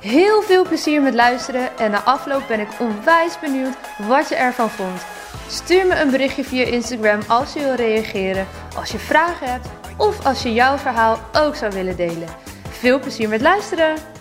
Heel 0.00 0.42
veel 0.42 0.64
plezier 0.64 1.02
met 1.02 1.14
luisteren 1.14 1.78
en 1.78 1.90
na 1.90 2.02
afloop 2.02 2.42
ben 2.48 2.60
ik 2.60 2.68
onwijs 2.80 3.40
benieuwd 3.40 3.76
wat 4.08 4.28
je 4.28 4.34
ervan 4.34 4.70
vond. 4.70 5.04
Stuur 5.48 5.86
me 5.86 6.00
een 6.00 6.10
berichtje 6.10 6.44
via 6.44 6.64
Instagram 6.64 7.20
als 7.28 7.52
je 7.52 7.60
wil 7.60 7.74
reageren, 7.74 8.46
als 8.76 8.90
je 8.90 8.98
vragen 8.98 9.50
hebt 9.50 9.68
of 9.96 10.26
als 10.26 10.42
je 10.42 10.52
jouw 10.52 10.76
verhaal 10.76 11.18
ook 11.32 11.56
zou 11.56 11.72
willen 11.72 11.96
delen. 11.96 12.28
Veel 12.70 13.00
plezier 13.00 13.28
met 13.28 13.40
luisteren! 13.40 14.15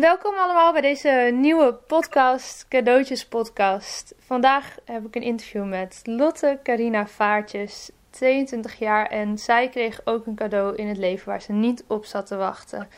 Welkom 0.00 0.34
allemaal 0.34 0.72
bij 0.72 0.80
deze 0.80 1.30
nieuwe 1.34 1.74
podcast, 1.74 2.68
Cadeautjes 2.68 3.26
Podcast. 3.26 4.14
Vandaag 4.18 4.76
heb 4.84 5.06
ik 5.06 5.16
een 5.16 5.22
interview 5.22 5.64
met 5.64 6.00
Lotte 6.04 6.58
Carina 6.62 7.06
Vaartjes, 7.06 7.90
22 8.10 8.78
jaar. 8.78 9.06
En 9.06 9.38
zij 9.38 9.68
kreeg 9.68 10.00
ook 10.04 10.26
een 10.26 10.34
cadeau 10.34 10.76
in 10.76 10.88
het 10.88 10.96
leven 10.96 11.28
waar 11.28 11.42
ze 11.42 11.52
niet 11.52 11.84
op 11.86 12.04
zat 12.04 12.26
te 12.26 12.36
wachten. 12.36 12.88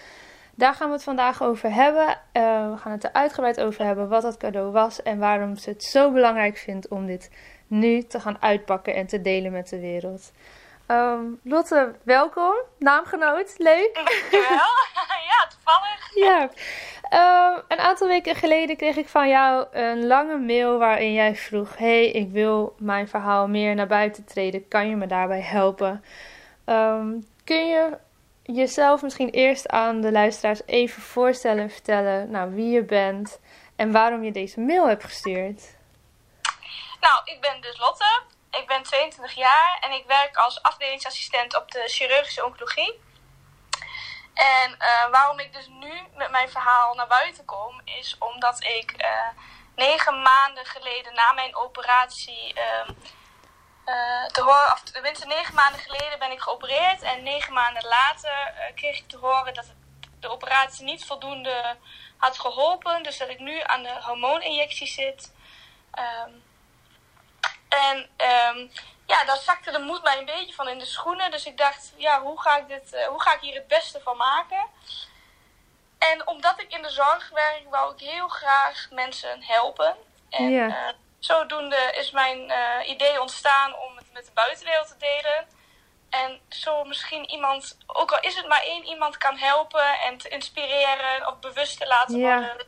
Daar 0.54 0.74
gaan 0.74 0.88
we 0.88 0.94
het 0.94 1.02
vandaag 1.02 1.42
over 1.42 1.74
hebben. 1.74 2.08
Uh, 2.08 2.70
we 2.70 2.76
gaan 2.76 2.92
het 2.92 3.04
er 3.04 3.12
uitgebreid 3.12 3.60
over 3.60 3.84
hebben 3.84 4.08
wat 4.08 4.22
dat 4.22 4.36
cadeau 4.36 4.72
was 4.72 5.02
en 5.02 5.18
waarom 5.18 5.56
ze 5.56 5.70
het 5.70 5.84
zo 5.84 6.12
belangrijk 6.12 6.56
vindt 6.56 6.88
om 6.88 7.06
dit 7.06 7.30
nu 7.66 8.02
te 8.02 8.20
gaan 8.20 8.42
uitpakken 8.42 8.94
en 8.94 9.06
te 9.06 9.20
delen 9.20 9.52
met 9.52 9.68
de 9.68 9.80
wereld. 9.80 10.32
Um, 10.90 11.40
Lotte, 11.44 11.94
welkom. 12.02 12.54
Naamgenoot, 12.78 13.54
leuk. 13.58 13.90
Dankjewel. 13.94 14.58
ja, 15.30 15.48
toevallig. 15.48 16.14
Ja. 16.14 16.50
Um, 17.12 17.62
een 17.68 17.78
aantal 17.78 18.08
weken 18.08 18.34
geleden 18.34 18.76
kreeg 18.76 18.96
ik 18.96 19.08
van 19.08 19.28
jou 19.28 19.66
een 19.72 20.06
lange 20.06 20.36
mail 20.38 20.78
waarin 20.78 21.12
jij 21.12 21.36
vroeg: 21.36 21.76
Hey, 21.76 22.10
ik 22.10 22.30
wil 22.30 22.74
mijn 22.78 23.08
verhaal 23.08 23.48
meer 23.48 23.74
naar 23.74 23.86
buiten 23.86 24.24
treden. 24.24 24.68
Kan 24.68 24.88
je 24.88 24.96
me 24.96 25.06
daarbij 25.06 25.40
helpen? 25.40 26.04
Um, 26.66 27.26
kun 27.44 27.68
je 27.68 27.96
jezelf 28.42 29.02
misschien 29.02 29.30
eerst 29.30 29.68
aan 29.68 30.00
de 30.00 30.12
luisteraars 30.12 30.66
even 30.66 31.02
voorstellen 31.02 31.62
en 31.62 31.70
vertellen 31.70 32.30
nou, 32.30 32.54
wie 32.54 32.70
je 32.70 32.82
bent 32.82 33.40
en 33.76 33.92
waarom 33.92 34.24
je 34.24 34.32
deze 34.32 34.60
mail 34.60 34.88
hebt 34.88 35.04
gestuurd? 35.04 35.62
Nou, 37.00 37.20
ik 37.24 37.40
ben 37.40 37.60
dus 37.60 37.78
Lotte. 37.78 38.22
Ik 38.50 38.66
ben 38.66 38.82
22 38.82 39.32
jaar 39.32 39.78
en 39.80 39.92
ik 39.92 40.06
werk 40.06 40.36
als 40.36 40.62
afdelingsassistent 40.62 41.56
op 41.56 41.70
de 41.70 41.82
chirurgische 41.86 42.44
oncologie. 42.44 43.00
En 44.34 44.76
uh, 44.78 45.10
waarom 45.10 45.38
ik 45.38 45.52
dus 45.52 45.66
nu 45.66 45.92
met 46.14 46.30
mijn 46.30 46.50
verhaal 46.50 46.94
naar 46.94 47.06
buiten 47.06 47.44
kom, 47.44 47.80
is 47.84 48.16
omdat 48.18 48.64
ik 48.64 48.94
uh, 49.02 49.28
negen 49.76 50.22
maanden 50.22 50.66
geleden 50.66 51.14
na 51.14 51.32
mijn 51.32 51.56
operatie. 51.56 52.54
Uh, 52.54 52.94
te 54.26 54.42
horen, 54.42 54.72
of 54.72 54.80
tenminste 54.80 55.26
negen 55.26 55.54
maanden 55.54 55.80
geleden 55.80 56.18
ben 56.18 56.30
ik 56.30 56.40
geopereerd. 56.40 57.02
En 57.02 57.22
negen 57.22 57.52
maanden 57.52 57.86
later 57.86 58.52
kreeg 58.74 58.98
ik 58.98 59.08
te 59.08 59.16
horen 59.16 59.54
dat 59.54 59.74
de 60.20 60.28
operatie 60.28 60.84
niet 60.84 61.04
voldoende 61.04 61.76
had 62.16 62.38
geholpen. 62.38 63.02
Dus 63.02 63.18
dat 63.18 63.28
ik 63.28 63.38
nu 63.38 63.60
aan 63.62 63.82
de 63.82 64.02
hormooninjectie 64.02 64.86
zit. 64.86 65.34
Um, 66.24 66.42
en 67.70 67.96
um, 67.98 68.70
ja, 69.06 69.24
daar 69.24 69.36
zakte 69.36 69.70
de 69.70 69.78
moed 69.78 70.02
mij 70.02 70.18
een 70.18 70.24
beetje 70.24 70.54
van 70.54 70.68
in 70.68 70.78
de 70.78 70.84
schoenen. 70.84 71.30
Dus 71.30 71.46
ik 71.46 71.56
dacht, 71.56 71.92
ja, 71.96 72.20
hoe 72.20 72.40
ga 72.40 72.56
ik, 72.56 72.68
dit, 72.68 72.92
uh, 72.92 73.06
hoe 73.06 73.22
ga 73.22 73.34
ik 73.34 73.40
hier 73.40 73.54
het 73.54 73.66
beste 73.68 74.00
van 74.00 74.16
maken? 74.16 74.66
En 75.98 76.26
omdat 76.26 76.60
ik 76.60 76.72
in 76.72 76.82
de 76.82 76.90
zorg 76.90 77.30
werk, 77.30 77.62
wou 77.70 77.94
ik 77.94 78.00
heel 78.00 78.28
graag 78.28 78.86
mensen 78.90 79.42
helpen. 79.42 79.96
En 80.30 80.52
uh, 80.52 80.88
zodoende 81.18 81.92
is 81.94 82.10
mijn 82.10 82.50
uh, 82.50 82.88
idee 82.88 83.20
ontstaan 83.20 83.74
om 83.74 83.96
het 83.96 84.12
met 84.12 84.24
de 84.24 84.32
buitenwereld 84.32 84.88
te 84.88 84.96
delen. 84.96 85.46
En 86.10 86.40
zo 86.48 86.84
misschien 86.84 87.30
iemand, 87.30 87.78
ook 87.86 88.12
al 88.12 88.20
is 88.20 88.36
het 88.36 88.48
maar 88.48 88.62
één 88.62 88.84
iemand, 88.84 89.16
kan 89.16 89.36
helpen 89.36 90.00
en 90.00 90.18
te 90.18 90.28
inspireren 90.28 91.26
of 91.26 91.38
bewust 91.38 91.78
te 91.78 91.86
laten 91.86 92.20
worden 92.20 92.66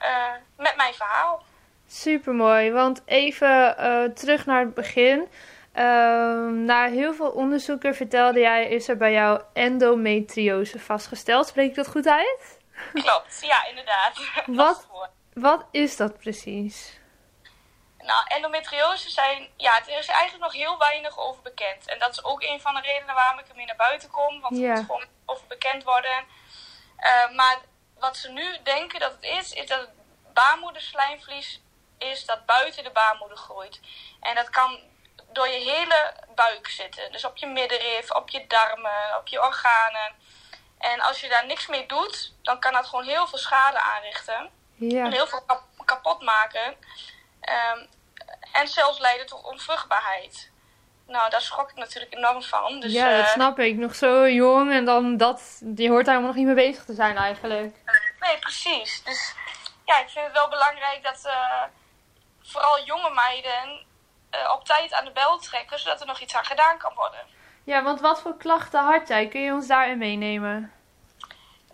uh, 0.00 0.32
met 0.56 0.76
mijn 0.76 0.94
verhaal. 0.94 1.42
Super 1.90 2.34
mooi, 2.34 2.72
want 2.72 3.02
even 3.04 3.76
uh, 3.78 4.04
terug 4.04 4.46
naar 4.46 4.60
het 4.60 4.74
begin. 4.74 5.28
Uh, 5.74 5.84
na 6.48 6.88
heel 6.88 7.14
veel 7.14 7.30
onderzoeken 7.30 7.94
vertelde 7.94 8.40
jij, 8.40 8.68
is 8.68 8.88
er 8.88 8.96
bij 8.96 9.12
jou 9.12 9.42
endometriose 9.52 10.78
vastgesteld. 10.78 11.46
Spreek 11.46 11.68
ik 11.68 11.74
dat 11.74 11.88
goed 11.88 12.06
uit? 12.06 12.58
Klopt, 12.92 13.38
ja, 13.40 13.66
inderdaad. 13.66 14.18
Wat, 14.46 14.86
wat 15.32 15.66
is 15.70 15.96
dat 15.96 16.18
precies? 16.18 16.98
Nou, 17.98 18.20
endometriose 18.26 19.10
zijn, 19.10 19.48
ja, 19.56 19.78
er 19.78 19.98
is 19.98 20.08
eigenlijk 20.08 20.44
nog 20.44 20.52
heel 20.52 20.78
weinig 20.78 21.18
over 21.18 21.42
bekend. 21.42 21.88
En 21.88 21.98
dat 21.98 22.10
is 22.10 22.24
ook 22.24 22.42
een 22.42 22.60
van 22.60 22.74
de 22.74 22.80
redenen 22.80 23.14
waarom 23.14 23.38
ik 23.38 23.48
ermee 23.48 23.66
naar 23.66 23.76
buiten 23.76 24.10
kom. 24.10 24.40
Want 24.40 24.56
het 24.56 24.66
moet 24.66 24.84
gewoon 24.84 25.06
over 25.26 25.46
bekend 25.46 25.84
worden. 25.84 26.24
Uh, 26.98 27.36
maar 27.36 27.58
wat 27.98 28.16
ze 28.16 28.30
nu 28.30 28.56
denken 28.62 29.00
dat 29.00 29.12
het 29.12 29.22
is, 29.22 29.52
is 29.52 29.66
dat 29.66 29.80
het 29.80 29.90
baarmoederslijmvlies 30.32 31.60
is 31.98 32.24
dat 32.24 32.46
buiten 32.46 32.84
de 32.84 32.90
baarmoeder 32.90 33.36
groeit. 33.38 33.80
En 34.20 34.34
dat 34.34 34.50
kan 34.50 34.78
door 35.32 35.48
je 35.48 35.58
hele 35.58 36.14
buik 36.34 36.68
zitten. 36.68 37.12
Dus 37.12 37.24
op 37.24 37.36
je 37.36 37.46
middenrif, 37.46 38.10
op 38.10 38.28
je 38.28 38.46
darmen, 38.46 39.16
op 39.18 39.28
je 39.28 39.42
organen. 39.42 40.12
En 40.78 41.00
als 41.00 41.20
je 41.20 41.28
daar 41.28 41.46
niks 41.46 41.66
mee 41.66 41.86
doet, 41.86 42.34
dan 42.42 42.58
kan 42.58 42.72
dat 42.72 42.86
gewoon 42.86 43.04
heel 43.04 43.26
veel 43.26 43.38
schade 43.38 43.80
aanrichten. 43.80 44.50
En 44.80 45.12
heel 45.12 45.26
veel 45.26 45.42
kap 45.46 45.62
kapot 45.84 46.22
maken. 46.22 46.76
Um, 47.74 47.88
en 48.52 48.68
zelfs 48.68 48.98
leiden 48.98 49.26
tot 49.26 49.44
onvruchtbaarheid. 49.44 50.50
Nou, 51.06 51.30
daar 51.30 51.40
schrok 51.40 51.70
ik 51.70 51.76
natuurlijk 51.76 52.14
enorm 52.14 52.42
van. 52.42 52.80
Dus, 52.80 52.92
ja 52.92 53.16
dat 53.16 53.26
uh, 53.26 53.32
snap 53.32 53.58
ik. 53.58 53.76
Nog 53.76 53.94
zo 53.94 54.28
jong 54.28 54.72
en 54.72 54.84
dan 54.84 55.16
dat, 55.16 55.60
je 55.76 55.88
hoort 55.88 56.04
daar 56.04 56.14
helemaal 56.14 56.34
nog 56.34 56.34
niet 56.34 56.54
mee 56.54 56.66
bezig 56.66 56.84
te 56.84 56.94
zijn 56.94 57.16
eigenlijk. 57.16 57.76
Nee, 58.20 58.38
precies. 58.38 59.02
Dus 59.04 59.34
ja, 59.84 60.00
ik 60.00 60.08
vind 60.08 60.24
het 60.24 60.34
wel 60.34 60.48
belangrijk 60.48 61.02
dat 61.02 61.22
uh, 61.26 61.62
vooral 62.48 62.84
jonge 62.84 63.10
meiden 63.10 63.86
uh, 64.34 64.52
op 64.54 64.64
tijd 64.64 64.92
aan 64.92 65.04
de 65.04 65.10
bel 65.10 65.38
trekken, 65.38 65.78
zodat 65.78 66.00
er 66.00 66.06
nog 66.06 66.20
iets 66.20 66.34
aan 66.34 66.44
gedaan 66.44 66.78
kan 66.78 66.94
worden. 66.94 67.20
Ja, 67.64 67.82
want 67.82 68.00
wat 68.00 68.20
voor 68.20 68.36
klachten 68.36 68.84
had 68.84 69.08
jij? 69.08 69.28
Kun 69.28 69.40
je 69.40 69.52
ons 69.52 69.66
daarin 69.66 69.98
meenemen? 69.98 70.72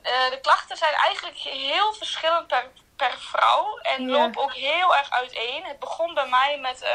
Uh, 0.03 0.31
de 0.31 0.39
klachten 0.43 0.77
zijn 0.77 0.95
eigenlijk 0.95 1.37
heel 1.37 1.93
verschillend 1.93 2.47
per, 2.47 2.71
per 2.97 3.19
vrouw 3.19 3.79
en 3.79 4.11
lopen 4.11 4.43
ook 4.43 4.55
heel 4.55 4.97
erg 4.97 5.11
uiteen. 5.11 5.65
Het 5.65 5.79
begon 5.79 6.15
bij 6.15 6.29
mij 6.29 6.59
met 6.59 6.83
uh, 6.83 6.91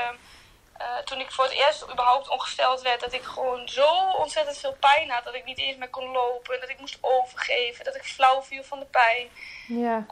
uh, 0.81 0.97
toen 0.97 1.19
ik 1.19 1.31
voor 1.31 1.43
het 1.43 1.53
eerst 1.53 1.83
überhaupt 1.83 2.29
ongesteld 2.29 2.81
werd, 2.81 2.99
dat 2.99 3.13
ik 3.13 3.23
gewoon 3.23 3.67
zo 3.67 4.09
ontzettend 4.09 4.57
veel 4.57 4.77
pijn 4.79 5.09
had 5.09 5.23
dat 5.23 5.33
ik 5.33 5.45
niet 5.45 5.59
eens 5.59 5.77
meer 5.77 5.89
kon 5.89 6.11
lopen, 6.11 6.59
dat 6.59 6.69
ik 6.69 6.79
moest 6.79 6.97
overgeven, 7.01 7.85
dat 7.85 7.95
ik 7.95 8.03
flauw 8.03 8.41
viel 8.41 8.63
van 8.63 8.79
de 8.79 8.85
pijn. 8.85 9.29
Ja. 9.67 10.05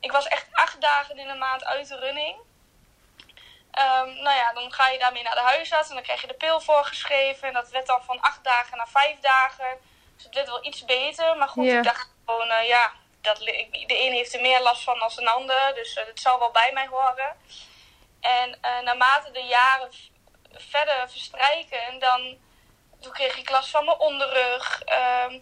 Ik 0.00 0.12
was 0.12 0.28
echt 0.28 0.46
acht 0.52 0.80
dagen 0.80 1.18
in 1.18 1.28
een 1.28 1.38
maand 1.38 1.64
uit 1.64 1.88
de 1.88 1.98
running. 1.98 2.36
Um, 3.78 4.14
nou 4.22 4.36
ja, 4.36 4.52
dan 4.52 4.72
ga 4.72 4.88
je 4.88 4.98
daarmee 4.98 5.22
naar 5.22 5.34
de 5.34 5.40
huisarts 5.40 5.88
en 5.88 5.94
dan 5.94 6.04
krijg 6.04 6.20
je 6.20 6.26
de 6.26 6.34
pil 6.34 6.60
voorgeschreven. 6.60 7.48
En 7.48 7.54
dat 7.54 7.68
werd 7.68 7.86
dan 7.86 8.02
van 8.04 8.20
acht 8.20 8.44
dagen 8.44 8.76
naar 8.76 8.88
vijf 8.88 9.18
dagen. 9.20 9.78
Dus 10.14 10.24
het 10.24 10.34
werd 10.34 10.46
wel 10.48 10.64
iets 10.64 10.84
beter. 10.84 11.36
Maar 11.36 11.48
goed, 11.48 11.66
ik 11.66 11.82
dacht 11.82 12.10
gewoon, 12.26 12.48
uh, 12.48 12.68
ja, 12.68 12.92
dat, 13.20 13.38
de 13.38 13.84
een 13.86 14.12
heeft 14.12 14.34
er 14.34 14.40
meer 14.40 14.60
last 14.60 14.82
van 14.82 14.98
dan 14.98 15.10
een 15.16 15.28
ander. 15.28 15.74
Dus 15.74 15.94
het 15.94 16.20
zal 16.20 16.38
wel 16.38 16.50
bij 16.50 16.70
mij 16.72 16.86
horen. 16.86 17.36
En 18.20 18.58
uh, 18.62 18.80
naarmate 18.80 19.30
de 19.30 19.42
jaren 19.42 19.90
verder 20.52 21.10
verstrijken, 21.10 21.98
dan 21.98 22.38
toen 23.00 23.12
kreeg 23.12 23.36
ik 23.36 23.50
last 23.50 23.70
van 23.70 23.84
mijn 23.84 23.98
onderrug. 23.98 24.82
Uh, 24.88 25.40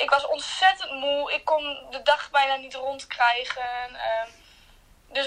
ik 0.00 0.10
was 0.10 0.26
ontzettend 0.26 0.90
moe. 0.90 1.32
Ik 1.32 1.44
kon 1.44 1.86
de 1.90 2.02
dag 2.02 2.30
bijna 2.30 2.56
niet 2.56 2.74
rondkrijgen. 2.74 3.90
Uh, 3.92 4.32
dus 5.08 5.26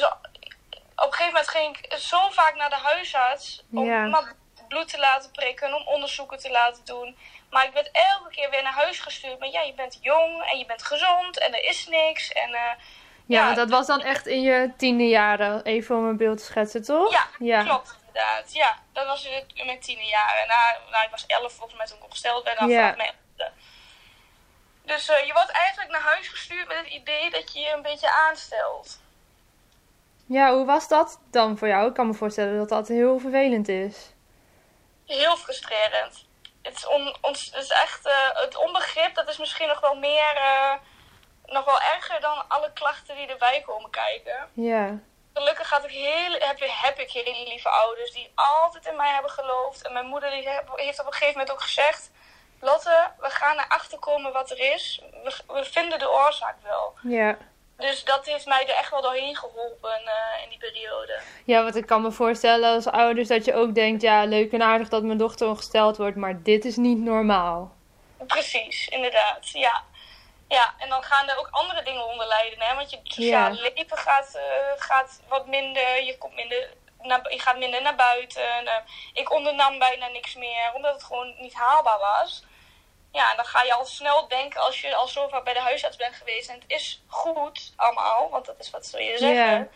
op 1.00 1.06
een 1.08 1.14
gegeven 1.14 1.34
moment 1.34 1.50
ging 1.50 1.78
ik 1.78 1.98
zo 1.98 2.30
vaak 2.30 2.56
naar 2.56 2.70
de 2.70 2.76
huisarts 2.84 3.64
om 3.72 3.86
Ja. 3.86 4.34
bloed 4.68 4.88
te 4.88 5.00
laten 5.00 5.32
prikken, 5.32 5.74
om 5.74 5.88
onderzoeken 5.88 6.38
te 6.40 6.52
laten 6.52 6.86
doen. 6.86 7.18
Maar 7.50 7.66
ik 7.66 7.74
werd 7.74 7.90
elke 7.92 8.30
keer 8.30 8.50
weer 8.50 8.64
naar 8.64 8.74
huis 8.74 9.00
gestuurd. 9.00 9.40
Maar 9.40 9.50
ja, 9.50 9.62
je 9.62 9.74
bent 9.74 9.98
jong 10.02 10.44
en 10.52 10.58
je 10.58 10.66
bent 10.66 10.84
gezond 10.84 11.40
en 11.40 11.54
er 11.54 11.64
is 11.64 11.88
niks. 11.88 12.32
En, 12.32 12.50
uh, 12.50 12.72
Ja, 13.26 13.54
dat 13.54 13.70
was 13.70 13.88
dan 13.88 14.02
echt 14.02 14.28
in 14.28 14.42
je 14.42 14.72
tiende 14.78 15.08
jaren, 15.08 15.64
even 15.64 15.96
om 15.96 16.06
een 16.08 16.18
beeld 16.18 16.38
te 16.38 16.44
schetsen, 16.44 16.84
toch? 16.84 17.12
ja, 17.12 17.28
Ja. 17.40 17.64
klopt. 17.64 17.96
inderdaad. 18.08 18.54
Ja, 18.54 18.78
dat 18.94 19.06
was 19.06 19.26
in, 19.26 19.66
mijn 19.66 19.80
tienerjaren. 19.80 20.48
Nou, 20.48 20.76
nou, 20.92 21.04
ik 21.04 21.10
was 21.12 21.26
elf 21.26 21.54
volgens 21.54 21.78
mij 21.78 21.86
toen 21.88 21.98
ik 21.98 22.04
opgesteld 22.04 22.44
ben. 22.44 22.56
Dan 22.56 22.70
Ja. 22.70 22.94
mijn. 22.98 23.14
Dus 24.86 25.10
eh, 25.10 25.26
je 25.26 25.34
wordt 25.34 25.50
eigenlijk 25.52 25.92
naar 25.92 26.02
huis 26.02 26.28
gestuurd 26.28 26.68
met 26.68 26.78
het 26.78 26.88
idee 26.88 27.30
dat 27.30 27.54
je 27.54 27.60
je 27.60 27.70
een 27.72 27.82
beetje 27.82 28.12
aanstelt. 28.12 29.00
Ja, 30.30 30.54
hoe 30.54 30.66
was 30.66 30.88
dat 30.88 31.20
dan 31.32 31.58
voor 31.58 31.68
jou? 31.68 31.88
Ik 31.88 31.94
kan 31.94 32.08
me 32.08 32.14
voorstellen 32.14 32.58
dat 32.58 32.70
dat 32.70 32.88
heel 32.88 33.20
vervelend 33.20 33.68
is. 33.68 34.14
Heel 35.06 35.38
frustrerend. 35.38 36.26
Het 36.62 36.76
is, 36.76 36.88
on, 36.88 37.16
ons, 37.22 37.46
het 37.46 37.64
is 37.64 37.70
echt 37.70 38.06
eh, 38.06 38.14
het 38.34 38.58
onbegrip, 38.58 39.16
dat 39.16 39.30
is 39.30 39.38
misschien 39.38 39.68
nog 39.68 39.80
wel 39.80 39.96
meer, 39.96 40.36
eh, 40.36 40.74
nog 41.46 41.66
wel 41.66 41.80
erger 41.96 42.22
dan 42.22 42.48
alle 42.48 42.72
klachten 42.74 43.16
die 43.16 43.28
erbij 43.28 43.64
komen 43.66 43.90
kijken. 43.90 44.50
Ja. 44.54 45.00
Gelukkig 45.34 45.70
had 45.70 45.84
ik 45.84 45.92
heel, 45.92 46.32
heb, 46.32 46.60
heb 46.60 47.00
ik 47.00 47.12
hele 47.12 47.44
lieve 47.48 47.70
ouders 47.70 48.12
die 48.12 48.32
altijd 48.36 48.86
in 48.86 48.96
mij 48.96 49.14
hebben 49.14 49.32
geloofd. 49.32 49.82
En 49.88 49.94
mijn 49.94 50.06
moeder 50.06 50.32
die 50.32 50.50
heeft 50.76 51.00
op 51.00 51.06
een 51.06 51.14
gegeven 51.14 51.38
moment 51.38 51.52
ook 51.52 51.62
gezegd: 51.62 52.12
Lotte, 52.60 53.12
we 53.20 53.30
gaan 53.30 53.58
erachter 53.58 54.00
komen 54.00 54.34
wat 54.34 54.52
er 54.52 54.74
is. 54.74 55.02
We, 55.24 55.54
we 55.54 55.64
vinden 55.64 56.00
de 56.00 56.10
oorzaak 56.10 56.56
wel. 56.64 56.94
Ja. 57.02 57.38
Dus 57.80 58.04
dat 58.04 58.26
heeft 58.26 58.46
mij 58.46 58.62
er 58.68 58.76
echt 58.76 58.92
wel 58.92 59.02
doorheen 59.02 59.36
geholpen 59.36 59.92
eh, 60.06 60.44
in 60.44 60.50
die 60.50 60.58
periode. 60.58 61.20
Ja, 61.46 61.64
want 61.64 61.76
ik 61.76 61.86
kan 61.86 62.02
me 62.02 62.12
voorstellen 62.12 62.74
als 62.74 62.88
ouders 62.88 63.28
dat 63.28 63.46
je 63.46 63.54
ook 63.56 63.76
denkt, 63.76 64.02
ja, 64.02 64.24
leuk 64.24 64.52
en 64.52 64.62
aardig 64.62 64.90
dat 64.90 65.04
mijn 65.04 65.18
dochter 65.18 65.48
ongesteld 65.48 65.98
wordt, 65.98 66.16
maar 66.16 66.42
dit 66.44 66.66
is 66.66 66.76
niet 66.76 67.00
normaal. 67.00 67.72
Precies, 68.28 68.88
inderdaad. 68.88 69.50
Ja. 69.50 69.84
Ja, 70.48 70.74
en 70.78 70.90
dan 70.90 71.04
gaan 71.04 71.30
er 71.30 71.38
ook 71.40 71.48
andere 71.52 71.84
dingen 71.84 72.06
onder 72.06 72.28
lijden, 72.28 72.60
hè? 72.62 72.76
Want 72.76 72.90
je 72.90 73.00
sociale 73.04 73.56
Ja. 73.56 73.62
leven 73.76 73.98
gaat, 73.98 74.36
eh, 74.36 74.42
gaat 74.78 75.22
wat 75.28 75.48
minder. 75.48 76.04
Je, 76.04 76.18
komt 76.18 76.36
minder 76.36 76.70
naar, 77.02 77.34
je 77.34 77.40
gaat 77.40 77.58
minder 77.58 77.82
naar 77.82 77.96
buiten. 77.96 78.68
Eh, 78.68 78.74
ik 79.14 79.32
ondernam 79.34 79.80
bijna 79.80 80.08
niks 80.08 80.36
meer, 80.36 80.72
omdat 80.74 80.94
het 80.94 81.04
gewoon 81.04 81.36
niet 81.40 81.54
haalbaar 81.54 82.00
was. 82.00 82.44
Ja, 83.12 83.30
en 83.32 83.36
dan 83.36 83.46
ga 83.46 83.64
je 83.64 83.74
al 83.74 83.86
snel 83.86 84.28
denken 84.28 84.62
als 84.62 84.82
je 84.82 84.96
al 84.96 85.08
zo 85.08 85.28
vaak 85.28 85.44
bij 85.44 85.54
de 85.54 85.60
huisarts 85.60 85.98
bent 85.98 86.16
geweest. 86.16 86.50
En 86.50 86.56
het 86.56 86.64
is 86.68 87.04
goed 87.08 87.74
allemaal, 87.76 88.30
want 88.30 88.46
dat 88.46 88.60
is 88.60 88.70
wat 88.70 88.86
ze 88.86 89.04
je 89.04 89.18
zeggen. 89.18 89.72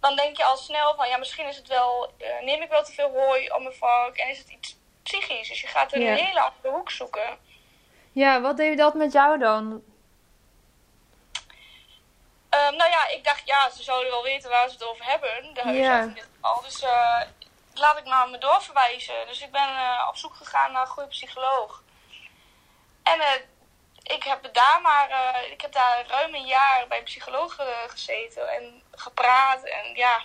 Dan 0.00 0.16
denk 0.16 0.36
je 0.36 0.44
al 0.44 0.56
snel 0.56 0.94
van, 0.94 1.08
ja, 1.08 1.16
misschien 1.16 1.46
is 1.46 1.56
het 1.56 1.68
wel... 1.68 2.12
eh, 2.18 2.42
neem 2.44 2.62
ik 2.62 2.68
wel 2.68 2.84
te 2.84 2.92
veel 2.92 3.10
hooi 3.10 3.50
om 3.50 3.62
mijn 3.62 3.74
vark 3.74 4.16
en 4.16 4.28
is 4.28 4.38
het 4.38 4.48
iets 4.48 4.76
psychisch. 5.02 5.48
Dus 5.48 5.60
je 5.60 5.66
gaat 5.66 5.92
een 5.92 6.02
hele 6.16 6.40
andere 6.40 6.70
hoek 6.70 6.90
zoeken. 6.90 7.38
Ja, 8.12 8.40
wat 8.40 8.56
deed 8.56 8.78
dat 8.78 8.94
met 8.94 9.12
jou 9.12 9.38
dan? 9.38 9.82
Ehm, 12.48 12.76
nou 12.76 12.90
ja, 12.90 13.08
ik 13.08 13.24
dacht, 13.24 13.42
ja, 13.44 13.70
ze 13.70 13.82
zouden 13.82 14.10
wel 14.10 14.22
weten 14.22 14.50
waar 14.50 14.68
ze 14.68 14.74
het 14.74 14.84
over 14.84 15.04
hebben. 15.04 15.54
De 15.54 15.60
huisarts 15.62 15.86
Ja. 15.88 16.02
in 16.02 16.12
dit 16.14 16.28
geval. 16.34 16.62
Dus 16.62 16.82
eh, 16.82 17.20
laat 17.74 17.98
ik 17.98 18.04
maar 18.04 18.28
me 18.28 18.38
doorverwijzen. 18.38 19.26
Dus 19.26 19.40
ik 19.40 19.50
ben 19.50 19.68
eh, 19.76 20.06
op 20.08 20.16
zoek 20.16 20.34
gegaan 20.34 20.72
naar 20.72 20.80
een 20.82 20.86
goede 20.88 21.08
psycholoog. 21.08 21.81
En 23.02 23.20
eh, 23.20 23.40
ik 24.02 24.22
heb 24.22 24.48
daar 24.54 24.80
maar, 24.82 25.10
eh, 25.10 25.50
ik 25.52 25.60
heb 25.60 25.72
daar 25.72 26.04
ruim 26.08 26.34
een 26.34 26.46
jaar 26.46 26.84
bij 26.88 26.98
een 26.98 27.04
psycholoog 27.04 27.58
eh, 27.58 27.66
gezeten 27.86 28.48
en 28.48 28.82
gepraat. 28.92 29.64
En 29.64 29.94
ja, 29.94 30.22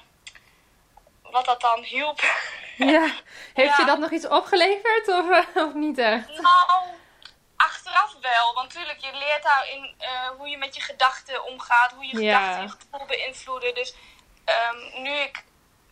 wat 1.21 1.45
dat 1.45 1.61
dan 1.61 1.83
hielp. 1.83 2.21
Ja. 2.77 3.01
Heeft 3.53 3.69
Ja. 3.69 3.77
je 3.77 3.85
dat 3.85 3.99
nog 3.99 4.11
iets 4.11 4.27
opgeleverd 4.27 5.07
of, 5.07 5.45
of 5.55 5.73
niet 5.73 5.97
echt? 5.97 6.27
Nou, 6.27 6.83
achteraf 7.55 8.15
wel. 8.21 8.53
Want 8.53 8.67
natuurlijk, 8.67 8.99
je 8.99 9.11
leert 9.13 9.43
daarin 9.43 9.95
eh 9.97 10.27
hoe 10.37 10.47
je 10.49 10.57
met 10.57 10.75
je 10.75 10.81
gedachten 10.81 11.43
omgaat. 11.43 11.91
Hoe 11.91 12.05
je 12.05 12.21
Ja. 12.21 12.37
gedachten 12.39 12.63
je 12.63 12.69
gevoel 12.89 13.07
beïnvloeden. 13.07 13.75
Dus 13.75 13.95
ehm, 14.45 15.01
nu 15.01 15.11
ik 15.11 15.43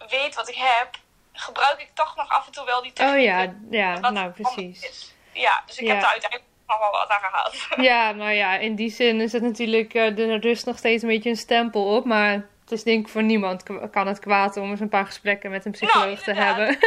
weet 0.10 0.36
wat 0.36 0.50
ik 0.50 0.56
heb, 0.56 0.96
gebruik 1.34 1.82
ik 1.82 1.92
toch 1.96 2.16
nog 2.16 2.30
af 2.30 2.46
en 2.46 2.52
toe 2.52 2.66
wel 2.66 2.82
die 2.82 2.92
Oh 2.92 2.96
technieken. 2.98 3.68
ja, 3.72 3.94
ja, 3.94 4.00
wat 4.00 4.12
nou 4.12 4.30
precies. 4.32 5.14
Ja, 5.34 5.64
dus 5.66 5.78
ik 5.78 5.86
Ja. 5.88 5.92
heb 5.92 6.02
daar 6.02 6.12
uiteindelijk 6.12 6.50
wel 6.68 6.92
wat 6.92 7.10
aan 7.10 7.30
gehad. 7.30 7.68
Ja, 7.86 8.12
nou 8.12 8.32
ja, 8.32 8.58
in 8.58 8.76
die 8.76 8.90
zin 8.90 9.22
is 9.22 9.32
het 9.32 9.44
natuurlijk, 9.44 9.94
eh, 9.94 10.20
er 10.20 10.40
rust 10.40 10.66
nog 10.66 10.78
steeds 10.78 11.04
een 11.04 11.10
beetje 11.10 11.30
een 11.30 11.38
stempel 11.38 11.96
op, 11.96 12.06
maar 12.06 12.32
het 12.62 12.72
is 12.72 12.84
denk 12.84 13.06
ik 13.06 13.12
voor 13.12 13.24
niemand 13.24 13.64
kan 13.92 14.08
het 14.08 14.20
kwaad 14.20 14.58
om 14.58 14.70
eens 14.70 14.80
een 14.80 14.90
paar 14.90 15.06
gesprekken 15.06 15.52
met 15.52 15.66
een 15.66 15.72
psycholoog 15.72 16.24
te 16.24 16.34
hebben. 16.34 16.68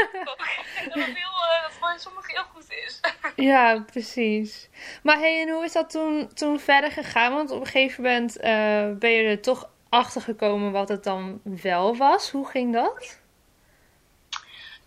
dat 0.95 1.05
heel, 1.05 1.05
eh, 1.15 1.63
dat 1.63 1.73
voor 1.81 1.95
sommigen 1.97 2.35
heel 2.35 2.45
goed 2.55 2.71
is. 2.71 3.01
Ja, 3.37 3.85
precies. 3.93 4.69
Maar 5.03 5.19
hey, 5.19 5.43
en 5.43 5.49
hoe 5.49 5.65
is 5.65 5.73
dat 5.73 5.91
toen, 5.91 6.31
toen 6.35 6.61
verder 6.61 6.91
gegaan? 6.91 7.35
Want 7.35 7.51
op 7.51 7.61
een 7.61 7.67
gegeven 7.67 8.03
moment 8.03 8.37
eh, 8.37 8.91
ben 8.99 9.11
je 9.11 9.29
er 9.29 9.41
toch 9.41 9.71
achter 9.89 10.21
gekomen 10.21 10.73
wat 10.73 10.89
het 10.89 11.05
dan 11.05 11.41
wel 11.43 11.97
was. 11.97 12.31
Hoe 12.31 12.49
ging 12.49 12.73
dat? 12.73 13.21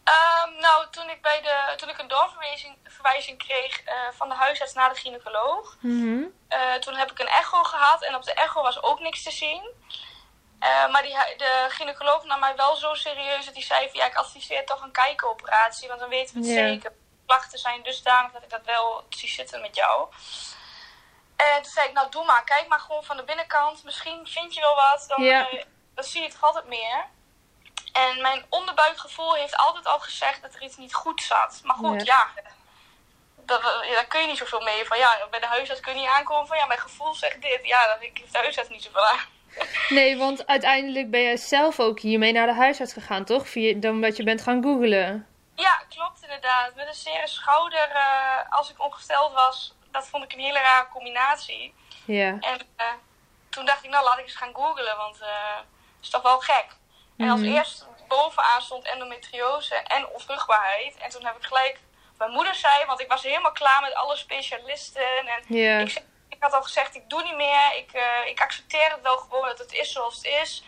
Ehm, 0.03 0.55
nou, 0.59 0.87
toen 0.91 1.09
ik, 1.09 1.21
bij 1.21 1.41
de, 1.41 1.73
toen 1.75 1.89
ik 1.89 1.97
een 1.97 2.07
doorverwijzing 2.07 2.77
verwijzing 2.83 3.37
kreeg 3.37 3.81
eh, 3.83 3.95
van 4.11 4.29
de 4.29 4.35
huisarts 4.35 4.73
naar 4.73 4.89
de 4.93 4.99
gynaecoloog, 4.99 5.75
Mhm. 5.79 6.23
Eh, 6.47 6.73
toen 6.73 6.95
heb 6.95 7.11
ik 7.11 7.19
een 7.19 7.27
echo 7.27 7.63
gehad 7.63 8.03
en 8.03 8.15
op 8.15 8.23
de 8.23 8.33
echo 8.33 8.61
was 8.61 8.83
ook 8.83 8.99
niks 8.99 9.23
te 9.23 9.31
zien. 9.31 9.63
Eh, 10.59 10.87
maar 10.91 11.01
die, 11.01 11.13
de 11.37 11.65
gynaecoloog 11.69 12.23
nam 12.23 12.39
mij 12.39 12.55
wel 12.55 12.75
zo 12.75 12.93
serieus 12.93 13.45
dat 13.45 13.53
hij 13.53 13.63
zei 13.63 13.89
van 13.89 13.99
ja, 13.99 14.05
ik 14.05 14.15
adviseer 14.15 14.65
toch 14.65 14.81
een 14.81 14.91
kijkenoperatie, 14.91 15.87
want 15.87 15.99
dan 15.99 16.09
weten 16.09 16.33
we 16.33 16.47
het 16.47 16.57
zeker. 16.57 16.93
Klachten 17.25 17.59
zijn 17.59 17.83
dusdanig 17.83 18.31
dat 18.31 18.43
ik 18.43 18.49
dat 18.49 18.65
wel 18.65 19.05
zie 19.09 19.29
zitten 19.29 19.61
met 19.61 19.75
jou. 19.75 20.09
En 21.35 21.61
toen 21.61 21.71
zei 21.71 21.87
ik, 21.87 21.93
nou 21.93 22.09
doe 22.09 22.25
maar, 22.25 22.43
kijk 22.43 22.67
maar 22.67 22.79
gewoon 22.79 23.03
van 23.03 23.17
de 23.17 23.23
binnenkant. 23.23 23.83
Misschien 23.83 24.27
vind 24.27 24.53
je 24.53 24.59
wel 24.59 24.75
wat, 24.75 25.05
dan, 25.07 25.23
dan 25.95 26.03
zie 26.03 26.21
je 26.21 26.27
het 26.27 26.37
altijd 26.41 26.65
meer. 26.65 27.05
En 27.91 28.21
mijn 28.21 28.45
onderbuikgevoel 28.49 29.35
heeft 29.35 29.55
altijd 29.55 29.87
al 29.87 29.99
gezegd 29.99 30.41
dat 30.41 30.55
er 30.55 30.61
iets 30.61 30.77
niet 30.77 30.93
goed 30.93 31.21
zat. 31.21 31.61
Maar 31.63 31.75
goed, 31.75 32.05
ja, 32.05 32.27
dat, 33.35 33.61
daar 33.93 34.05
kun 34.07 34.21
je 34.21 34.27
niet 34.27 34.37
zoveel 34.37 34.61
mee. 34.61 34.85
Van 34.85 34.97
ja, 34.97 35.27
bij 35.29 35.39
de 35.39 35.45
huisarts 35.45 35.81
kun 35.81 35.93
je 35.93 35.99
niet 35.99 36.09
aankomen 36.09 36.47
van 36.47 36.57
ja, 36.57 36.65
mijn 36.65 36.79
gevoel 36.79 37.13
zegt 37.13 37.41
dit. 37.41 37.59
Ja, 37.63 37.85
daar 37.85 37.97
heeft 37.99 38.31
de 38.31 38.37
huisarts 38.37 38.69
niet 38.69 38.83
zoveel 38.83 39.05
aan. 39.05 39.19
Nee, 39.89 40.17
want 40.17 40.47
uiteindelijk 40.47 41.11
ben 41.11 41.21
jij 41.21 41.37
zelf 41.37 41.79
ook 41.79 41.99
hiermee 41.99 42.31
naar 42.31 42.47
de 42.47 42.53
huisarts 42.53 42.93
gegaan, 42.93 43.25
toch? 43.25 43.47
Via, 43.49 43.89
omdat 43.89 44.17
je 44.17 44.23
bent 44.23 44.41
gaan 44.41 44.63
googlen. 44.63 45.27
Ja, 45.55 45.81
klopt 45.89 46.21
inderdaad. 46.21 46.75
Met 46.75 46.87
een 46.87 46.93
zere 46.93 47.27
schouder 47.27 47.89
eh, 47.89 48.37
als 48.49 48.69
ik 48.69 48.83
ongesteld 48.83 49.33
was. 49.33 49.73
Dat 49.91 50.07
vond 50.07 50.23
ik 50.23 50.33
een 50.33 50.39
hele 50.39 50.59
rare 50.59 50.87
combinatie. 50.87 51.73
Ja. 52.05 52.37
En 52.39 52.59
eh, 52.75 52.85
toen 53.49 53.65
dacht 53.65 53.83
ik, 53.83 53.89
nou 53.89 54.03
laat 54.03 54.17
ik 54.17 54.23
eens 54.23 54.35
gaan 54.35 54.55
googlen, 54.55 54.97
want 54.97 55.21
eh 55.21 55.57
het 56.01 56.09
is 56.09 56.09
toch 56.09 56.21
wel 56.21 56.39
gek. 56.39 56.65
En 57.21 57.29
als 57.29 57.39
Mhm. 57.39 57.51
eerst 57.55 57.85
bovenaan 58.07 58.61
stond 58.61 58.85
endometriose 58.85 59.75
en 59.75 60.07
onvruchtbaarheid. 60.07 60.97
En 60.97 61.09
toen 61.09 61.25
heb 61.25 61.35
ik 61.37 61.43
gelijk, 61.45 61.79
mijn 62.17 62.31
moeder 62.31 62.55
zei, 62.55 62.85
want 62.85 62.99
ik 62.99 63.07
was 63.09 63.23
helemaal 63.23 63.51
klaar 63.51 63.81
met 63.81 63.93
alle 63.93 64.15
specialisten. 64.17 65.27
En 65.27 65.43
ik, 65.87 66.03
ik 66.29 66.37
had 66.39 66.53
al 66.53 66.63
gezegd, 66.63 66.95
ik 66.95 67.09
doe 67.09 67.23
niet 67.23 67.35
meer. 67.35 67.75
Ik, 67.75 67.91
eh, 67.93 68.25
ik 68.25 68.41
accepteer 68.41 68.91
het 68.91 69.01
wel 69.01 69.17
gewoon 69.17 69.47
dat 69.47 69.57
het 69.59 69.71
is 69.73 69.91
zoals 69.91 70.15
het 70.15 70.25
is. 70.25 70.63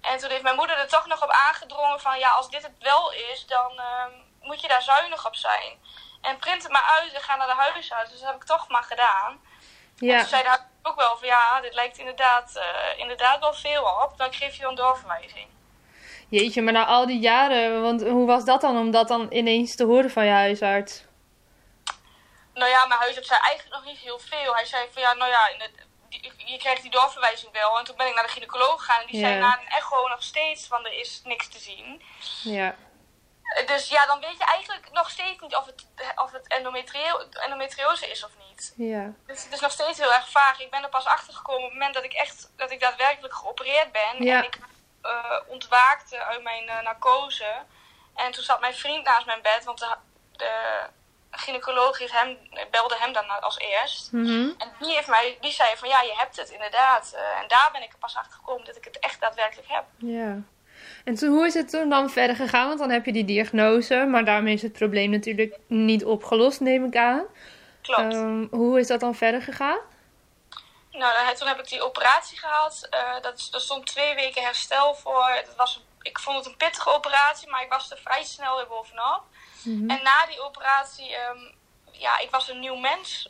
En 0.00 0.18
toen 0.18 0.30
heeft 0.30 0.42
mijn 0.42 0.56
moeder 0.56 0.78
er 0.78 0.88
toch 0.88 1.06
nog 1.06 1.22
op 1.22 1.30
aangedrongen 1.30 2.00
van... 2.00 2.18
ja, 2.18 2.30
als 2.30 2.50
dit 2.50 2.62
het 2.62 2.78
wel 2.78 3.12
is, 3.12 3.46
dan 3.46 3.78
ehm, 3.78 4.10
moet 4.40 4.60
je 4.60 4.68
daar 4.68 4.82
zuinig 4.82 5.26
op 5.26 5.34
zijn. 5.36 5.78
En 6.20 6.38
print 6.38 6.62
het 6.62 6.72
maar 6.72 6.98
uit 7.00 7.12
en 7.12 7.20
ga 7.20 7.36
naar 7.36 7.46
de 7.46 7.54
huisarts. 7.54 8.10
Dus 8.10 8.20
dat 8.20 8.28
heb 8.28 8.36
ik 8.40 8.44
toch 8.46 8.68
maar 8.68 8.82
gedaan. 8.82 9.40
En 9.98 10.06
Ja. 10.06 10.18
toen 10.18 10.28
zei 10.28 10.42
de 10.42 10.48
huisarts 10.48 10.72
ook 10.82 10.96
wel 10.96 11.16
van... 11.16 11.28
ja, 11.28 11.60
dit 11.60 11.74
lijkt 11.74 11.98
inderdaad, 11.98 12.56
eh, 12.56 12.98
inderdaad 12.98 13.40
wel 13.40 13.54
veel 13.54 13.84
op. 13.84 14.12
Dan 14.16 14.32
geef 14.32 14.56
je 14.56 14.62
dan 14.62 14.74
doorverwijzing. 14.74 15.48
Jeetje, 16.34 16.62
maar 16.62 16.72
na 16.72 16.86
al 16.86 17.06
die 17.06 17.18
jaren, 17.20 17.82
want 17.82 18.02
hoe 18.02 18.26
was 18.26 18.44
dat 18.44 18.60
dan 18.60 18.76
om 18.78 18.90
dat 18.90 19.08
dan 19.08 19.26
ineens 19.32 19.74
te 19.76 19.84
horen 19.84 20.10
van 20.10 20.24
je 20.24 20.30
huisarts? 20.30 21.04
Nou 22.54 22.70
ja, 22.70 22.86
mijn 22.86 23.00
huisarts 23.00 23.28
zei 23.28 23.40
eigenlijk 23.40 23.76
nog 23.76 23.84
niet 23.84 23.98
heel 23.98 24.18
veel. 24.18 24.54
Hij 24.54 24.64
zei 24.64 24.86
van 24.92 25.02
ja, 25.02 25.12
nou 25.12 25.30
ja, 25.30 25.48
je 26.36 26.58
krijgt 26.58 26.82
die 26.82 26.90
doorverwijzing 26.90 27.52
wel. 27.52 27.78
En 27.78 27.84
toen 27.84 27.96
ben 27.96 28.06
ik 28.06 28.14
naar 28.14 28.24
de 28.24 28.30
gynaecoloog 28.30 28.78
gegaan 28.78 29.00
en 29.00 29.06
die 29.06 29.20
Ja. 29.20 29.26
zei 29.26 29.40
na 29.40 29.58
een 29.60 29.68
echo 29.68 30.08
nog 30.08 30.22
steeds 30.22 30.66
van 30.66 30.84
er 30.86 30.92
is 30.92 31.20
niks 31.24 31.48
te 31.48 31.58
zien. 31.58 32.02
Ja. 32.42 32.74
Dus 33.66 33.88
ja, 33.88 34.06
dan 34.06 34.20
weet 34.20 34.38
je 34.38 34.44
eigenlijk 34.44 34.88
nog 34.92 35.10
steeds 35.10 35.40
niet 35.40 35.56
of 35.56 35.66
het, 35.66 35.86
of 36.14 36.32
het 36.32 36.48
endometrio- 36.48 37.28
endometriose 37.30 38.10
is 38.10 38.24
of 38.24 38.30
niet. 38.48 38.72
Ja. 38.76 39.12
Dus 39.26 39.44
het 39.44 39.52
is 39.52 39.60
nog 39.60 39.70
steeds 39.70 39.98
heel 39.98 40.12
erg 40.14 40.28
vaag. 40.30 40.60
Ik 40.60 40.70
ben 40.70 40.82
er 40.82 40.88
pas 40.88 41.04
achter 41.04 41.34
gekomen 41.34 41.62
op 41.62 41.68
het 41.70 41.78
moment 41.78 41.94
dat 41.94 42.04
ik 42.04 42.12
echt, 42.12 42.52
dat 42.56 42.70
ik 42.70 42.80
daadwerkelijk 42.80 43.34
geopereerd 43.34 43.92
ben. 43.92 44.24
Ja. 44.24 44.38
En 44.38 44.44
ik 44.44 44.58
eh, 45.04 45.40
ontwaakte 45.46 46.24
uit 46.24 46.42
mijn 46.42 46.68
eh, 46.68 46.82
narcose. 46.82 47.52
En 48.14 48.32
toen 48.32 48.42
zat 48.42 48.60
mijn 48.60 48.74
vriend 48.74 49.04
naast 49.04 49.26
mijn 49.26 49.42
bed, 49.42 49.64
want 49.64 49.78
de, 49.78 49.96
de 50.32 50.52
gynaecoloog 51.30 51.98
heeft 51.98 52.12
hem, 52.12 52.36
belde 52.70 52.96
hem 52.98 53.12
dan 53.12 53.40
als 53.40 53.58
eerst. 53.58 54.12
Mhm. 54.12 54.50
En 54.58 54.68
die, 54.78 54.94
heeft 54.94 55.08
mij, 55.08 55.38
die 55.40 55.52
zei 55.52 55.76
van 55.76 55.88
ja, 55.88 56.00
je 56.02 56.14
hebt 56.16 56.36
het 56.36 56.50
inderdaad. 56.50 57.12
Eh, 57.16 57.42
en 57.42 57.48
daar 57.48 57.68
ben 57.72 57.82
ik 57.82 57.94
pas 57.98 58.16
achter 58.16 58.32
gekomen 58.32 58.64
dat 58.64 58.76
ik 58.76 58.84
het 58.84 58.98
echt 58.98 59.20
daadwerkelijk 59.20 59.68
heb. 59.68 59.84
Ja. 59.96 60.42
En 61.04 61.14
toen, 61.14 61.28
hoe 61.28 61.46
is 61.46 61.54
het 61.54 61.70
toen 61.70 61.88
dan 61.88 62.10
verder 62.10 62.36
gegaan? 62.36 62.66
Want 62.66 62.78
dan 62.78 62.90
heb 62.90 63.04
je 63.04 63.12
die 63.12 63.24
diagnose, 63.24 64.06
maar 64.10 64.24
daarmee 64.24 64.54
is 64.54 64.62
het 64.62 64.72
probleem 64.72 65.10
natuurlijk 65.10 65.58
niet 65.66 66.04
opgelost, 66.04 66.60
neem 66.60 66.84
ik 66.84 66.96
aan. 66.96 67.24
Klopt. 67.82 68.14
Ehm, 68.14 68.46
hoe 68.50 68.78
is 68.78 68.86
dat 68.86 69.00
dan 69.00 69.14
verder 69.14 69.42
gegaan? 69.42 69.78
Nou, 70.98 71.34
toen 71.34 71.48
heb 71.48 71.58
ik 71.58 71.68
die 71.68 71.82
operatie 71.82 72.38
gehad. 72.38 72.86
Eh, 72.90 73.20
dat, 73.20 73.48
er 73.52 73.60
stond 73.60 73.86
twee 73.86 74.14
weken 74.14 74.42
herstel 74.42 74.94
voor. 74.94 75.28
Het 75.28 75.54
was 75.56 75.80
ik 76.04 76.18
vond 76.18 76.36
het 76.36 76.46
een 76.46 76.56
pittige 76.56 76.90
operatie, 76.90 77.48
maar 77.48 77.62
ik 77.62 77.72
was 77.72 77.90
er 77.90 77.98
vrij 77.98 78.24
snel 78.24 78.56
weer 78.56 78.66
bovenop. 78.66 79.22
Mhm. 79.62 79.90
En 79.90 80.02
na 80.02 80.26
die 80.26 80.40
operatie, 80.40 81.16
ehm, 81.16 81.38
ja, 81.90 82.18
ik 82.18 82.30
was 82.30 82.48
een 82.48 82.60
nieuw 82.60 82.76
mens, 82.76 83.28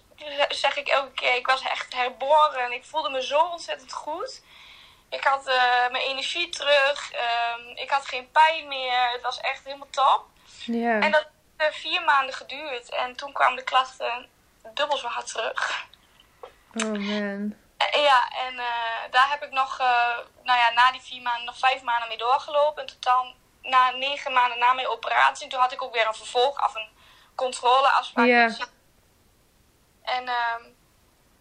zeg 0.49 0.77
ik 0.77 0.89
elke 0.89 1.13
keer. 1.13 1.35
Ik 1.35 1.47
was 1.47 1.63
echt 1.63 1.95
herboren. 1.95 2.73
Ik 2.73 2.85
voelde 2.85 3.11
me 3.11 3.23
zo 3.23 3.39
ontzettend 3.39 3.93
goed. 3.93 4.43
Ik 5.09 5.25
had 5.25 5.47
eh, 5.47 5.91
mijn 5.91 6.05
energie 6.05 6.49
terug. 6.49 7.13
ehm, 7.13 7.69
ik 7.75 7.91
had 7.91 8.07
geen 8.07 8.31
pijn 8.31 8.69
meer. 8.69 9.11
Het 9.11 9.23
was 9.23 9.41
echt 9.41 9.65
helemaal 9.65 9.91
top. 9.91 10.25
Ja. 10.65 11.01
En 11.01 11.11
dat 11.11 11.27
heeft 11.57 11.77
vier 11.77 12.03
maanden 12.03 12.35
geduurd. 12.35 12.91
En 12.91 13.17
toen 13.17 13.33
kwamen 13.33 13.57
de 13.57 13.65
klachten 13.65 14.29
dubbel 14.75 14.97
zo 14.97 15.07
hard 15.07 15.27
terug. 15.27 15.87
Oh 16.75 16.93
man. 16.93 17.55
Eh, 17.77 18.03
Ja, 18.03 18.29
en 18.47 18.59
eh, 18.59 19.11
daar 19.11 19.31
heb 19.31 19.43
ik 19.43 19.51
nog, 19.51 19.79
eh, 19.79 20.19
nou 20.43 20.59
ja, 20.59 20.71
na 20.71 20.93
die 20.93 21.01
vier 21.01 21.23
maanden 21.23 21.45
nog 21.45 21.59
vijf 21.59 21.83
maanden 21.83 22.09
mee 22.09 22.17
doorgelopen. 22.19 22.83
In 22.83 22.89
totaal 22.89 23.35
na 23.63 23.91
negen 23.91 24.33
maanden 24.33 24.59
na 24.59 24.73
mijn 24.73 24.89
operatie. 24.89 25.45
En 25.45 25.51
toen 25.51 25.61
had 25.61 25.73
ik 25.73 25.83
ook 25.83 25.95
weer 25.95 26.07
een 26.07 26.15
vervolg 26.15 26.65
of 26.65 26.75
een 26.75 26.89
controleafspraak. 27.35 28.27
Ja. 28.27 28.49
En 30.03 30.29
ehm, 30.29 30.63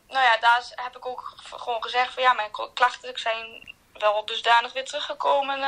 nou 0.07 0.23
ja, 0.25 0.37
daar 0.37 0.63
heb 0.75 0.95
ik 0.95 1.05
ook 1.05 1.35
gewoon 1.43 1.83
gezegd 1.83 2.13
van 2.13 2.23
ja, 2.23 2.33
mijn 2.33 2.51
kl- 2.51 2.71
klachten 2.73 3.19
zijn 3.19 3.75
wel 3.93 4.25
dusdanig 4.25 4.73
weer 4.73 4.85
teruggekomen. 4.85 5.61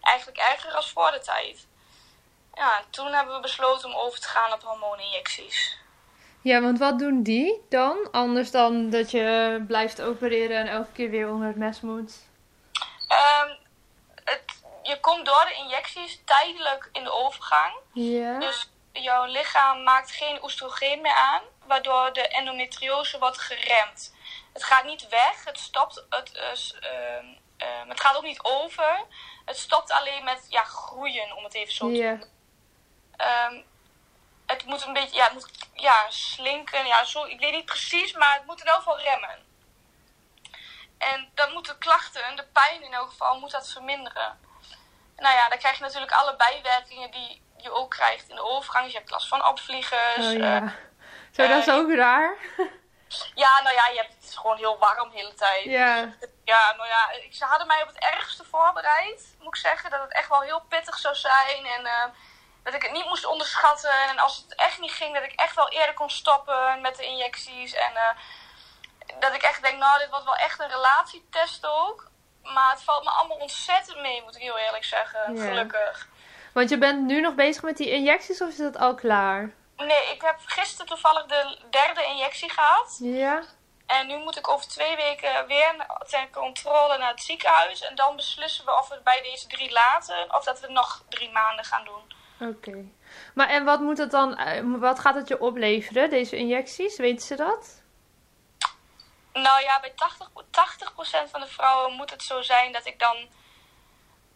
eigenlijk 0.00 0.38
erger 0.38 0.72
als 0.72 0.90
voor 0.90 1.10
de 1.10 1.20
tijd. 1.20 1.66
Ja, 2.54 2.78
en 2.78 2.90
toen 2.90 3.12
hebben 3.12 3.34
we 3.34 3.40
besloten 3.40 3.88
om 3.88 3.94
over 3.94 4.20
te 4.20 4.28
gaan 4.28 4.52
op 4.52 4.62
hormooninjecties. 4.62 5.78
Ja, 6.44 6.60
want 6.60 6.78
wat 6.78 6.98
doen 6.98 7.22
die 7.22 7.62
dan? 7.68 8.08
Anders 8.12 8.50
dan 8.50 8.90
dat 8.90 9.10
je 9.10 9.64
blijft 9.66 10.02
opereren 10.02 10.56
en 10.56 10.66
elke 10.66 10.92
keer 10.92 11.10
weer 11.10 11.30
onder 11.30 11.46
het 11.48 11.56
mes 11.56 11.80
moet. 11.80 12.12
Ehm, 13.08 13.48
het, 14.24 14.42
je 14.82 15.00
komt 15.00 15.26
door 15.26 15.44
de 15.48 15.54
injecties 15.54 16.20
tijdelijk 16.24 16.88
in 16.92 17.04
de 17.04 17.12
overgang. 17.12 17.74
Ja. 17.92 18.38
Dus 18.38 18.70
jouw 18.92 19.24
lichaam 19.24 19.82
maakt 19.82 20.10
geen 20.10 20.42
oestrogeen 20.42 21.00
meer 21.00 21.14
aan, 21.14 21.42
waardoor 21.66 22.12
de 22.12 22.28
endometriose 22.28 23.18
wordt 23.18 23.38
geremd. 23.38 24.14
Het 24.52 24.64
gaat 24.64 24.84
niet 24.84 25.08
weg, 25.08 25.44
het 25.44 25.58
stopt, 25.58 26.06
het, 26.10 26.32
is, 26.52 26.76
ehm, 26.80 27.26
ehm, 27.56 27.88
het 27.88 28.00
gaat 28.00 28.16
ook 28.16 28.22
niet 28.22 28.42
over. 28.42 29.04
Het 29.44 29.56
stopt 29.56 29.90
alleen 29.92 30.24
met 30.24 30.46
ja, 30.48 30.64
groeien, 30.64 31.36
om 31.36 31.44
het 31.44 31.54
even 31.54 31.74
zo 31.74 31.86
te 31.88 31.94
Ja. 31.94 32.10
noemen. 32.10 32.28
Het 34.54 34.64
moet 34.64 34.84
een 34.86 34.92
beetje, 34.92 35.16
ja, 35.16 35.24
het 35.24 35.32
moet 35.32 35.50
ja, 35.72 36.04
slinken, 36.08 36.86
ja, 36.86 37.04
zo, 37.04 37.24
ik 37.24 37.40
weet 37.40 37.52
niet 37.52 37.64
precies, 37.64 38.12
maar 38.12 38.34
het 38.34 38.46
moet 38.46 38.60
in 38.60 38.66
elk 38.66 38.76
geval 38.76 39.00
remmen. 39.00 39.38
En 40.98 41.30
dan 41.34 41.52
moeten 41.52 41.72
de 41.72 41.78
klachten, 41.78 42.36
de 42.36 42.46
pijn 42.52 42.82
in 42.82 42.92
elk 42.94 43.08
geval, 43.08 43.38
moet 43.40 43.50
dat 43.50 43.72
verminderen. 43.72 44.38
Nou 45.16 45.34
ja, 45.36 45.48
dan 45.48 45.58
krijg 45.58 45.76
je 45.76 45.82
natuurlijk 45.82 46.12
alle 46.12 46.36
bijwerkingen 46.36 47.10
die 47.10 47.42
je 47.56 47.72
ook 47.72 47.90
krijgt 47.90 48.28
in 48.28 48.34
de 48.36 48.42
overgang. 48.42 48.84
Dus 48.84 48.92
je 48.92 48.98
hebt 48.98 49.10
last 49.10 49.28
van 49.28 49.46
opvliegers. 49.46 50.16
Oh 50.26 50.32
eh, 50.32 50.38
ja. 50.38 50.72
Zo, 51.32 51.46
dat 51.48 51.58
is 51.58 51.66
eh, 51.66 51.74
ook 51.74 51.92
raar. 51.92 52.36
ja, 53.34 53.60
nou 53.62 53.74
ja, 53.74 53.86
je 53.86 53.96
hebt, 53.96 54.14
het 54.14 54.24
is 54.24 54.36
gewoon 54.36 54.56
heel 54.56 54.78
warm 54.78 55.10
de 55.10 55.16
hele 55.16 55.34
tijd. 55.34 55.64
Ja. 55.64 56.12
Ja, 56.44 56.72
nou 56.76 56.88
ja, 56.88 57.10
ik- 57.10 57.34
ze 57.34 57.44
hadden 57.44 57.66
mij 57.66 57.82
op 57.82 57.88
het 57.88 57.98
ergste 57.98 58.44
voorbereid, 58.44 59.34
moet 59.38 59.54
ik 59.54 59.60
zeggen. 59.60 59.90
Dat 59.90 60.00
het 60.00 60.12
echt 60.12 60.28
wel 60.28 60.40
heel 60.40 60.60
pittig 60.68 60.98
zou 60.98 61.14
zijn 61.14 61.66
en 61.66 61.86
eh, 61.86 62.04
dat 62.64 62.74
ik 62.74 62.82
het 62.82 62.92
niet 62.92 63.04
moest 63.04 63.26
onderschatten. 63.26 64.08
En 64.08 64.18
als 64.18 64.36
het 64.36 64.54
echt 64.54 64.80
niet 64.80 64.92
ging, 64.92 65.14
dat 65.14 65.22
ik 65.22 65.32
echt 65.32 65.54
wel 65.54 65.68
eerder 65.68 65.94
kon 65.94 66.10
stoppen 66.10 66.80
met 66.80 66.96
de 66.96 67.06
injecties. 67.06 67.74
En 67.74 67.92
eh, 67.94 68.16
dat 69.20 69.34
ik 69.34 69.42
echt 69.42 69.62
denk, 69.62 69.78
nou, 69.78 69.98
dit 69.98 70.10
wordt 70.10 70.24
wel 70.24 70.36
echt 70.36 70.60
een 70.60 70.68
relatietest 70.68 71.66
ook. 71.66 72.10
Maar 72.42 72.70
het 72.70 72.82
valt 72.82 73.04
me 73.04 73.10
allemaal 73.10 73.36
ontzettend 73.36 74.00
mee, 74.00 74.22
moet 74.22 74.36
ik 74.36 74.42
heel 74.42 74.58
eerlijk 74.58 74.84
zeggen. 74.84 75.34
Ja. 75.36 75.44
Gelukkig. 75.44 76.08
Want 76.52 76.68
je 76.68 76.78
bent 76.78 77.00
nu 77.06 77.20
nog 77.20 77.34
bezig 77.34 77.62
met 77.62 77.76
die 77.76 77.90
injecties 77.90 78.40
of 78.40 78.48
is 78.48 78.56
dat 78.56 78.76
al 78.76 78.94
klaar? 78.94 79.54
Nee, 79.76 80.10
ik 80.12 80.22
heb 80.22 80.36
gisteren 80.44 80.86
toevallig 80.86 81.26
de 81.26 81.58
derde 81.70 82.04
injectie 82.04 82.50
gehad. 82.50 82.96
Ja. 83.00 83.42
En 83.86 84.06
nu 84.06 84.16
moet 84.16 84.36
ik 84.36 84.48
over 84.48 84.68
twee 84.68 84.96
weken 84.96 85.46
weer 85.46 85.86
ter 86.08 86.30
controle 86.30 86.98
naar 86.98 87.10
het 87.10 87.22
ziekenhuis. 87.22 87.80
En 87.80 87.94
dan 87.94 88.16
beslissen 88.16 88.64
we 88.64 88.78
of 88.78 88.88
we 88.88 88.94
het 88.94 89.04
bij 89.04 89.22
deze 89.22 89.46
drie 89.46 89.72
laten. 89.72 90.34
Of 90.34 90.44
dat 90.44 90.60
we 90.60 90.68
nog 90.68 91.02
drie 91.08 91.30
maanden 91.30 91.64
gaan 91.64 91.84
doen. 91.84 92.12
Oké. 92.40 92.84
Maar 93.34 93.48
en 93.48 93.64
wat 93.64 93.80
moet 93.80 93.98
het 93.98 94.10
dan, 94.10 94.36
eh, 94.36 94.62
wat 94.78 94.98
gaat 94.98 95.14
het 95.14 95.28
je 95.28 95.40
opleveren, 95.40 96.10
deze 96.10 96.36
injecties? 96.36 96.96
Weten 96.96 97.26
ze 97.26 97.34
dat? 97.36 97.82
Nou 99.32 99.62
ja, 99.62 99.80
bij 99.80 99.92
80, 99.96 100.30
80% 100.50 101.30
van 101.30 101.40
de 101.40 101.46
vrouwen 101.46 101.92
moet 101.92 102.10
het 102.10 102.22
zo 102.22 102.42
zijn 102.42 102.72
dat 102.72 102.86
ik 102.86 102.98
dan 102.98 103.16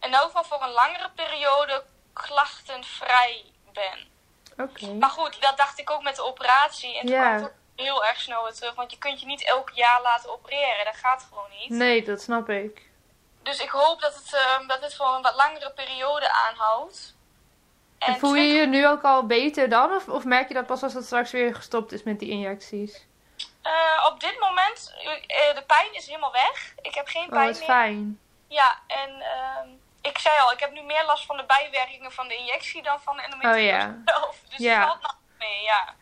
in 0.01 0.13
elk 0.15 0.25
geval 0.25 0.45
voor 0.45 0.63
een 0.63 0.73
langere 0.73 1.11
periode 1.15 1.85
klachtenvrij 2.13 3.45
ben. 3.73 4.09
Oké. 4.65 4.87
Maar 4.93 5.11
goed, 5.11 5.41
dat 5.41 5.57
dacht 5.57 5.79
ik 5.79 5.91
ook 5.91 6.03
met 6.03 6.17
de 6.17 6.25
operatie. 6.25 6.99
En 6.99 7.07
toen 7.07 7.15
Ja. 7.15 7.37
kwam 7.37 7.43
het 7.43 7.53
heel 7.77 8.05
erg 8.05 8.21
snel 8.21 8.43
weer 8.45 8.53
terug. 8.53 8.75
Want 8.75 8.91
je 8.91 8.99
kunt 8.99 9.21
je 9.21 9.27
niet 9.27 9.45
elk 9.45 9.71
jaar 9.71 10.03
laten 10.03 10.31
opereren. 10.31 10.85
Dat 10.85 10.97
gaat 10.97 11.27
gewoon 11.29 11.51
niet. 11.59 11.71
Nee, 11.71 12.05
dat 12.05 12.21
snap 12.23 12.49
ik. 12.49 12.91
Dus 13.43 13.59
ik 13.61 13.69
hoop 13.69 14.01
dat 14.01 14.15
het, 14.15 14.35
ehm, 14.35 14.67
dat 14.67 14.83
het 14.83 14.95
voor 14.95 15.07
een 15.15 15.23
wat 15.23 15.35
langere 15.35 15.73
periode 15.73 16.33
aanhoudt. 16.33 17.15
En 17.99 18.19
voel 18.19 18.35
je 18.35 18.43
je 18.53 18.67
nu 18.67 18.87
ook 18.89 19.03
al 19.03 19.27
beter 19.27 19.69
dan? 19.69 19.93
Of, 19.93 20.09
of 20.09 20.25
merk 20.25 20.49
je 20.49 20.55
dat 20.55 20.67
pas 20.67 20.83
als 20.83 20.95
het 20.95 21.05
straks 21.05 21.31
weer 21.31 21.55
gestopt 21.55 21.93
is 21.93 22.03
met 22.03 22.19
die 22.19 22.31
injecties? 22.31 23.07
Eh, 23.63 24.07
op 24.13 24.21
dit 24.21 24.37
moment, 24.41 24.95
eh, 25.27 25.55
de 25.55 25.63
pijn 25.67 25.95
is 25.95 26.07
helemaal 26.07 26.33
weg. 26.33 26.73
Ik 26.83 26.95
heb 26.95 27.07
geen 27.09 27.23
Oh, 27.23 27.29
pijn 27.29 27.47
wat 27.47 27.59
meer. 27.59 27.69
fijn. 27.69 28.21
Ja, 28.49 28.79
en 28.87 29.11
ehm, 29.21 29.69
ik 30.01 30.19
zei 30.19 30.39
al, 30.41 30.53
ik 30.53 30.61
heb 30.61 30.73
nu 30.73 30.83
meer 30.83 31.05
last 31.07 31.27
van 31.27 31.37
de 31.37 31.45
bijwerkingen 31.47 32.13
van 32.13 32.29
de 32.29 32.37
injectie 32.37 32.83
dan 32.83 33.01
van 33.01 33.17
de 33.17 33.23
endometriose 33.23 33.59
Oh, 33.61 33.71
ja. 33.71 33.97
zelf. 34.05 34.41
Dus 34.49 34.59
Ja. 34.59 34.87
valt 34.87 35.03
nog 35.03 35.17
mee, 35.39 35.63
ja. 35.63 35.95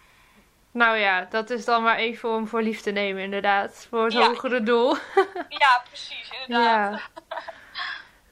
Nou 0.71 0.97
ja, 0.97 1.27
dat 1.31 1.51
is 1.51 1.65
dan 1.65 1.83
maar 1.83 1.97
even 1.97 2.29
om 2.31 2.49
voor 2.49 2.63
lief 2.63 2.81
te 2.81 2.91
nemen, 2.91 3.23
inderdaad. 3.23 3.87
Voor 3.91 4.05
het 4.05 4.13
Ja. 4.13 4.27
hogere 4.27 4.63
doel. 4.63 4.97
Ja, 5.49 5.83
precies, 5.89 6.31
inderdaad. 6.47 6.93
Ja. 7.01 7.01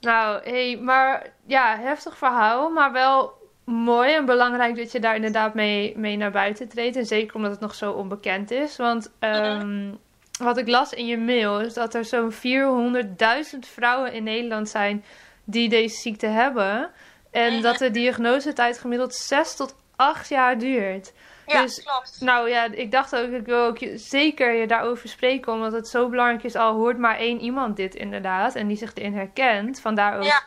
Nou, 0.01 0.43
hé, 0.45 0.51
hey, 0.71 0.77
maar 0.77 1.27
ja, 1.47 1.79
heftig 1.79 2.17
verhaal, 2.19 2.69
maar 2.71 2.93
wel 2.93 3.43
mooi 3.65 4.13
en 4.15 4.25
belangrijk 4.25 4.77
dat 4.77 4.93
je 4.93 5.01
daar 5.01 5.15
inderdaad 5.15 5.55
mee, 5.55 5.99
mee 5.99 6.17
naar 6.17 6.31
buiten 6.31 6.69
treedt. 6.69 6.97
En 6.97 7.07
zeker 7.07 7.35
omdat 7.37 7.51
het 7.51 7.61
nog 7.61 7.75
zo 7.75 7.91
onbekend 7.93 8.51
is. 8.51 8.77
Want 8.77 9.11
ehm, 9.19 9.91
wat 10.39 10.57
ik 10.59 10.69
las 10.69 10.93
in 10.93 11.07
je 11.07 11.19
mail 11.19 11.61
is 11.61 11.75
dat 11.75 11.95
er 11.95 12.05
zo'n 12.05 12.33
400.000 12.33 13.59
vrouwen 13.61 14.13
in 14.13 14.23
Nederland 14.25 14.69
zijn 14.69 15.05
die 15.45 15.69
deze 15.69 15.97
ziekte 15.97 16.27
hebben. 16.27 16.91
En 17.31 17.53
Mhm. 17.53 17.63
dat 17.63 17.79
de 17.79 17.91
diagnosetijd 17.91 18.79
gemiddeld 18.79 19.15
6 19.15 19.55
tot 19.57 19.75
8 19.97 20.29
jaar 20.29 20.59
duurt. 20.59 21.13
Ja, 21.47 21.63
Dus- 21.63 21.83
klopt. 21.83 22.17
Nou 22.21 22.49
ja, 22.49 22.65
ik 22.71 22.91
dacht 22.91 23.17
ook, 23.17 23.31
ik 23.31 23.47
wil 23.47 23.65
ook 23.65 23.79
je- 23.79 23.99
zeker 23.99 24.53
je 24.55 24.67
daarover 24.67 25.09
spreken, 25.09 25.53
omdat 25.53 25.73
het 25.73 25.89
zo 25.89 26.09
belangrijk 26.09 26.43
is. 26.43 26.57
Al 26.57 26.75
hoort 26.75 26.99
maar 26.99 27.17
één 27.19 27.41
iemand 27.41 27.77
dit 27.77 27.95
inderdaad 27.95 28.55
en 28.55 28.67
die 28.67 28.77
zich 28.77 28.95
erin 28.95 29.15
herkent. 29.15 29.81
Vandaar 29.81 30.17
ook 30.17 30.23
Ja. 30.25 30.43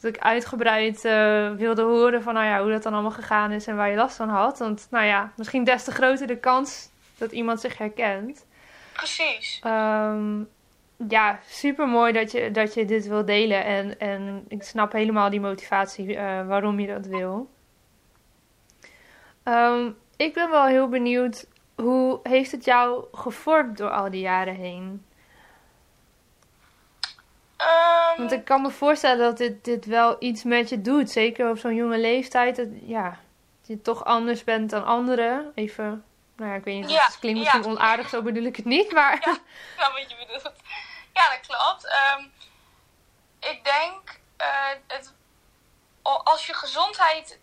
Dat 0.00 0.14
ik 0.14 0.20
uitgebreid 0.20 1.04
eh, 1.04 1.50
wilde 1.50 1.82
horen 1.82 2.22
van 2.22 2.34
nou 2.34 2.46
ja, 2.46 2.62
hoe 2.62 2.70
dat 2.70 2.82
dan 2.82 2.92
allemaal 2.92 3.10
gegaan 3.10 3.52
is 3.52 3.66
en 3.66 3.76
waar 3.76 3.90
je 3.90 3.96
last 3.96 4.16
van 4.16 4.28
had. 4.28 4.58
Want 4.58 4.86
nou 4.90 5.04
ja, 5.04 5.32
misschien 5.36 5.64
des 5.64 5.84
te 5.84 5.90
groter 5.90 6.26
de 6.26 6.38
kans 6.38 6.90
dat 7.18 7.32
iemand 7.32 7.60
zich 7.60 7.78
herkent. 7.78 8.46
Precies. 8.92 9.60
Ehm, 9.62 10.42
ja, 11.08 11.38
super 11.46 11.88
mooi 11.88 12.12
dat 12.12 12.32
je, 12.32 12.50
dat 12.50 12.74
je 12.74 12.84
dit 12.84 13.06
wil 13.06 13.24
delen. 13.24 13.64
En, 13.64 13.98
en 13.98 14.44
ik 14.48 14.62
snap 14.62 14.92
helemaal 14.92 15.30
die 15.30 15.40
motivatie 15.40 16.16
eh, 16.16 16.46
waarom 16.46 16.80
je 16.80 16.86
dat 16.86 17.06
wil. 17.06 17.50
Ehm, 19.42 19.90
ik 20.16 20.34
ben 20.34 20.50
wel 20.50 20.66
heel 20.66 20.88
benieuwd, 20.88 21.46
hoe 21.74 22.20
heeft 22.22 22.50
het 22.50 22.64
jou 22.64 23.04
gevormd 23.12 23.78
door 23.78 23.90
al 23.90 24.10
die 24.10 24.20
jaren 24.20 24.54
heen? 24.54 25.04
Ehm, 27.56 27.95
Want 28.16 28.32
ik 28.32 28.44
kan 28.44 28.62
me 28.62 28.70
voorstellen 28.70 29.18
dat 29.18 29.36
dit, 29.36 29.64
dit 29.64 29.84
wel 29.84 30.16
iets 30.18 30.42
met 30.42 30.68
je 30.68 30.80
doet. 30.80 31.10
Zeker 31.10 31.50
op 31.50 31.58
zo'n 31.58 31.74
jonge 31.74 31.98
leeftijd. 31.98 32.56
Dat, 32.56 32.68
ja, 32.82 33.08
dat 33.60 33.68
je 33.68 33.82
toch 33.82 34.04
anders 34.04 34.44
bent 34.44 34.70
dan 34.70 34.84
anderen. 34.84 35.52
Even, 35.54 36.04
nou 36.36 36.50
ja, 36.50 36.56
ik 36.56 36.64
weet 36.64 36.80
niet, 36.80 36.90
Ja, 36.90 37.04
het 37.04 37.18
klinkt 37.18 37.38
misschien 37.38 37.62
ja. 37.62 37.68
onaardig, 37.68 38.08
zo 38.08 38.22
bedoel 38.22 38.44
ik 38.44 38.56
het 38.56 38.64
niet. 38.64 38.92
Maar 38.92 39.22
Ja. 39.24 39.38
Nou, 39.78 39.92
wat 39.92 40.10
je 40.10 40.16
bedoelt. 40.16 40.52
Ja, 41.12 41.28
dat 41.28 41.40
klopt. 41.46 41.86
Ehm, 41.86 42.24
ik 43.40 43.64
denk, 43.64 44.20
eh, 44.36 44.68
het, 44.86 45.12
als 46.02 46.46
je 46.46 46.54
gezondheid 46.54 47.38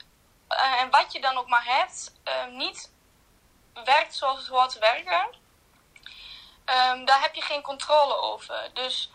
eh, 0.48 0.82
en 0.82 0.89
wat 0.89 1.13
je 1.13 1.22
dan 1.22 1.38
ook 1.38 1.48
maar 1.48 1.65
hebt, 1.65 2.13
eh, 2.24 2.48
niet 2.48 2.92
werkt 3.84 4.15
zoals 4.15 4.39
het 4.39 4.48
hoort 4.48 4.70
te 4.70 4.80
werken, 4.80 5.27
ehm, 6.65 7.06
daar 7.06 7.22
heb 7.22 7.34
je 7.34 7.42
geen 7.42 7.62
controle 7.62 8.18
over. 8.18 8.70
Dus 8.74 9.12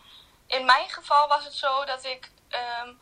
in 0.49 0.64
mijn 0.64 0.88
geval 0.88 1.28
was 1.28 1.45
het 1.45 1.55
zo 1.55 1.85
dat 1.85 2.05
ik 2.05 2.31
ehm, 2.49 2.93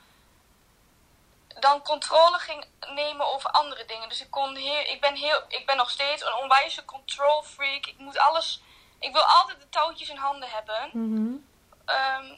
dan 1.60 1.82
controle 1.82 2.38
ging 2.38 2.64
nemen 2.88 3.26
over 3.26 3.50
andere 3.50 3.84
dingen. 3.84 4.08
Dus 4.08 4.20
ik, 4.20 4.30
kon 4.30 4.56
heel, 4.56 4.80
ik, 4.80 5.00
ben 5.00 5.14
heel, 5.14 5.42
ik 5.48 5.66
ben 5.66 5.76
nog 5.76 5.90
steeds 5.90 6.24
een 6.24 6.34
onwijze 6.42 6.84
control 6.84 7.42
freak. 7.42 7.86
Ik 7.86 7.98
moet 7.98 8.18
alles. 8.18 8.62
Ik 8.98 9.12
wil 9.12 9.22
altijd 9.22 9.60
de 9.60 9.68
touwtjes 9.68 10.08
in 10.08 10.16
handen 10.16 10.48
hebben. 10.48 10.90
Mhm. 10.92 11.34
Ehm, 11.84 12.34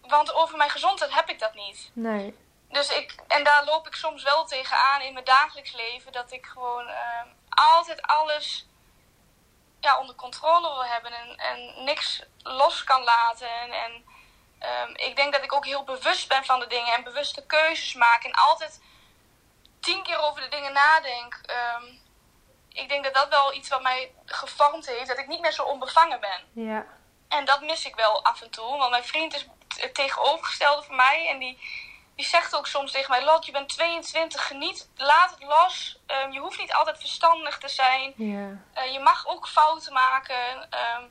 want 0.00 0.32
over 0.32 0.56
mijn 0.56 0.70
gezondheid 0.70 1.14
heb 1.14 1.28
ik 1.28 1.38
dat 1.38 1.54
niet. 1.54 1.90
Nee. 1.92 2.36
Dus 2.68 2.88
ik, 2.88 3.14
en 3.28 3.44
daar 3.44 3.64
loop 3.64 3.86
ik 3.86 3.94
soms 3.94 4.22
wel 4.22 4.44
tegenaan 4.44 5.00
in 5.00 5.12
mijn 5.12 5.24
dagelijks 5.24 5.72
leven. 5.72 6.12
Dat 6.12 6.32
ik 6.32 6.46
gewoon 6.46 6.88
ehm, 6.88 7.28
altijd 7.48 8.02
alles 8.02 8.66
ja, 9.86 9.98
onder 9.98 10.14
controle 10.14 10.68
wil 10.72 10.84
hebben 10.84 11.12
en, 11.12 11.36
en 11.36 11.84
niks 11.84 12.22
los 12.42 12.84
kan 12.84 13.02
laten. 13.02 13.48
En, 13.48 13.70
en 13.72 14.04
ehm, 14.58 14.90
ik 14.94 15.16
denk 15.16 15.32
dat 15.32 15.42
ik 15.42 15.52
ook 15.52 15.64
heel 15.64 15.84
bewust 15.84 16.28
ben 16.28 16.44
van 16.44 16.60
de 16.60 16.66
dingen 16.66 16.94
en 16.94 17.04
bewuste 17.04 17.46
keuzes 17.46 17.94
maak. 17.94 18.24
En 18.24 18.32
altijd 18.32 18.80
tien 19.80 20.02
keer 20.02 20.18
over 20.18 20.42
de 20.42 20.48
dingen 20.48 20.72
nadenk. 20.72 21.40
Ehm, 21.42 21.84
ik 22.68 22.88
denk 22.88 23.04
dat 23.04 23.14
dat 23.14 23.28
wel 23.28 23.54
iets 23.54 23.68
wat 23.68 23.82
mij 23.82 24.14
gevormd 24.24 24.86
heeft. 24.86 25.08
Dat 25.08 25.18
ik 25.18 25.26
niet 25.26 25.40
meer 25.40 25.52
zo 25.52 25.62
onbevangen 25.62 26.20
ben. 26.20 26.64
Ja. 26.64 26.86
En 27.28 27.44
dat 27.44 27.60
mis 27.60 27.86
ik 27.86 27.94
wel 27.94 28.24
af 28.24 28.42
en 28.42 28.50
toe. 28.50 28.78
Want 28.78 28.90
mijn 28.90 29.04
vriend 29.04 29.34
is 29.34 29.46
het 29.76 29.94
tegenovergestelde 29.94 30.82
van 30.82 30.96
mij. 30.96 31.28
En 31.28 31.38
die, 31.38 31.58
die 32.16 32.26
zegt 32.26 32.56
ook 32.56 32.66
soms 32.66 32.92
tegen 32.92 33.10
mij: 33.10 33.24
Lot, 33.24 33.46
je 33.46 33.52
bent 33.52 33.68
22, 33.68 34.46
geniet, 34.46 34.88
laat 34.96 35.30
het 35.30 35.42
los. 35.42 35.98
Ehm, 36.06 36.30
je 36.30 36.40
hoeft 36.40 36.58
niet 36.58 36.72
altijd 36.74 36.98
verstandig 36.98 37.58
te 37.58 37.68
zijn. 37.68 38.14
Eh, 38.72 38.92
je 38.92 39.00
mag 39.00 39.26
ook 39.26 39.48
fouten 39.48 39.92
maken. 39.92 40.70
Ehm, 40.70 41.02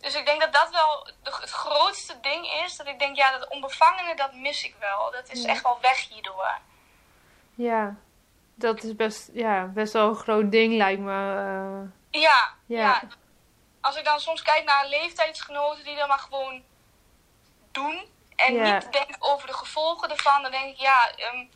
dus 0.00 0.14
ik 0.14 0.26
denk 0.26 0.40
dat 0.40 0.52
dat 0.52 0.70
wel 0.70 1.04
de- 1.22 1.36
het 1.40 1.50
grootste 1.50 2.20
ding 2.20 2.46
is. 2.64 2.76
Dat 2.76 2.86
ik 2.86 2.98
denk, 2.98 3.16
ja, 3.16 3.38
dat 3.38 3.48
onbevangene, 3.48 4.16
dat 4.16 4.34
mis 4.34 4.64
ik 4.64 4.74
wel. 4.80 5.10
Dat 5.10 5.28
is 5.28 5.44
echt 5.44 5.62
wel 5.62 5.78
weg 5.80 6.08
hierdoor. 6.08 6.58
Ja. 7.54 7.94
Dat 8.54 8.82
is 8.82 8.96
best, 8.96 9.28
ja, 9.32 9.64
best 9.64 9.92
wel 9.92 10.08
een 10.08 10.16
groot 10.16 10.50
ding, 10.50 10.76
lijkt 10.76 11.00
me. 11.00 11.10
eh. 12.10 12.20
Ja, 12.22 12.54
Ja. 12.66 12.78
ja. 12.80 13.02
Als 13.80 13.96
ik 13.96 14.04
dan 14.04 14.20
soms 14.20 14.42
kijk 14.42 14.64
naar 14.64 14.86
leeftijdsgenoten 14.86 15.84
die 15.84 15.96
dat 15.96 16.08
maar 16.08 16.18
gewoon 16.18 16.62
doen. 17.72 18.06
En 18.46 18.54
niet 18.74 18.92
denk 18.92 19.16
over 19.18 19.46
de 19.46 19.52
gevolgen 19.52 20.10
ervan. 20.10 20.42
Dan 20.42 20.50
denk 20.50 20.64
ik, 20.74 20.80
ja, 20.80 21.10
ehm, 21.16 21.46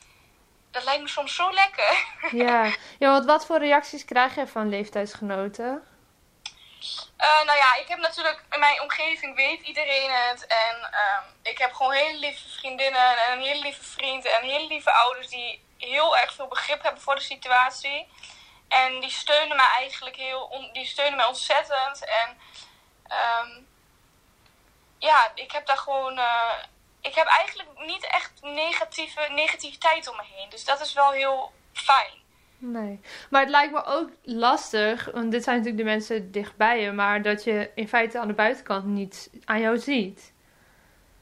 dat 0.70 0.84
lijkt 0.84 1.02
me 1.02 1.08
soms 1.08 1.34
zo 1.34 1.50
lekker. 1.52 2.04
ja. 2.44 2.64
ja, 2.98 3.10
want 3.10 3.24
wat 3.24 3.46
voor 3.46 3.58
reacties 3.58 4.04
krijg 4.04 4.34
je 4.34 4.46
van 4.46 4.68
leeftijdsgenoten? 4.68 5.86
Eh, 7.16 7.42
nou 7.44 7.58
ja, 7.58 7.74
ik 7.76 7.88
heb 7.88 7.98
natuurlijk 7.98 8.44
in 8.50 8.58
mijn 8.60 8.80
omgeving 8.82 9.36
weet 9.36 9.62
iedereen 9.62 10.10
het. 10.10 10.46
En 10.46 10.76
ehm, 10.92 11.22
ik 11.42 11.58
heb 11.58 11.72
gewoon 11.72 11.92
hele 11.92 12.18
lieve 12.18 12.48
vriendinnen 12.48 13.16
en 13.16 13.32
een 13.32 13.44
hele 13.44 13.62
lieve 13.62 13.84
vriend 13.84 14.24
en 14.24 14.42
hele 14.42 14.66
lieve 14.66 14.92
ouders 14.92 15.28
die 15.28 15.64
heel 15.78 16.16
erg 16.18 16.34
veel 16.34 16.46
begrip 16.48 16.82
hebben 16.82 17.02
voor 17.02 17.14
de 17.14 17.20
situatie. 17.20 18.08
En 18.68 19.00
die 19.00 19.10
steunen 19.10 19.56
mij 19.56 19.68
eigenlijk 19.76 20.16
heel, 20.16 20.42
on- 20.42 20.70
die 20.72 20.86
steunen 20.86 21.16
mij 21.16 21.26
ontzettend. 21.26 22.04
En 22.04 22.38
ehm, 23.06 23.60
ja, 24.98 25.32
ik 25.34 25.52
heb 25.52 25.66
daar 25.66 25.78
gewoon, 25.78 26.18
eh, 26.18 26.52
ik 27.02 27.14
heb 27.14 27.26
eigenlijk 27.26 27.68
niet 27.86 28.06
echt 28.06 28.32
negatieve, 28.42 29.28
negativiteit 29.30 30.08
om 30.08 30.16
me 30.16 30.22
heen. 30.34 30.50
Dus 30.50 30.64
dat 30.64 30.80
is 30.80 30.92
wel 30.92 31.10
heel 31.10 31.52
fijn. 31.72 32.20
Nee. 32.58 33.00
Maar 33.30 33.40
het 33.40 33.50
lijkt 33.50 33.72
me 33.72 33.84
ook 33.84 34.10
lastig, 34.22 35.08
want 35.12 35.30
dit 35.30 35.44
zijn 35.44 35.56
natuurlijk 35.56 35.84
de 35.84 35.90
mensen 35.90 36.32
dichtbij 36.32 36.80
je, 36.80 36.92
maar 36.92 37.22
dat 37.22 37.44
je 37.44 37.70
in 37.74 37.88
feite 37.88 38.18
aan 38.18 38.26
de 38.26 38.34
buitenkant 38.34 38.84
niet 38.84 39.30
aan 39.44 39.60
jou 39.60 39.78
ziet. 39.78 40.32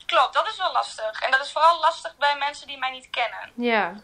Klopt, 0.06 0.34
dat 0.34 0.46
is 0.46 0.56
wel 0.56 0.72
lastig. 0.72 1.20
En 1.20 1.30
dat 1.30 1.44
is 1.44 1.52
vooral 1.52 1.80
lastig 1.80 2.16
bij 2.16 2.37
mensen 2.38 2.66
die 2.66 2.78
mij 2.78 2.90
niet 2.90 3.10
kennen. 3.10 3.52
Ja. 3.54 3.94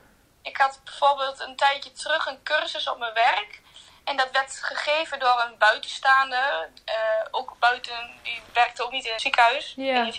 Ik 0.43 0.57
had 0.57 0.81
bijvoorbeeld 0.85 1.41
een 1.41 1.57
tijdje 1.57 1.93
terug 1.93 2.27
een 2.27 2.43
cursus 2.43 2.89
op 2.89 2.99
mijn 2.99 3.15
werk. 3.15 3.61
En 4.05 4.17
dat 4.17 4.31
werd 4.33 4.59
gegeven 4.63 5.19
door 5.19 5.45
een 5.47 5.59
buitenstaande. 5.59 6.69
eh, 6.85 6.95
ook 7.31 7.57
buiten, 7.59 8.11
die 8.23 8.43
werkte 8.53 8.85
ook 8.85 8.91
niet 8.91 9.05
in 9.05 9.13
het 9.13 9.21
ziekenhuis. 9.21 9.75
Ja. 9.77 10.11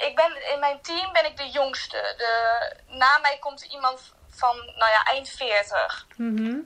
Ik 0.00 0.14
ben, 0.14 0.52
in 0.52 0.58
mijn 0.58 0.80
team 0.80 1.12
ben 1.12 1.24
ik 1.24 1.36
de 1.36 1.48
jongste. 1.48 2.14
De, 2.16 2.72
na 2.86 3.18
mij 3.18 3.38
komt 3.38 3.62
iemand 3.62 4.12
van, 4.30 4.56
nou 4.56 4.90
ja, 4.90 5.04
eind 5.04 5.28
40. 5.28 6.06
Mhm. 6.16 6.56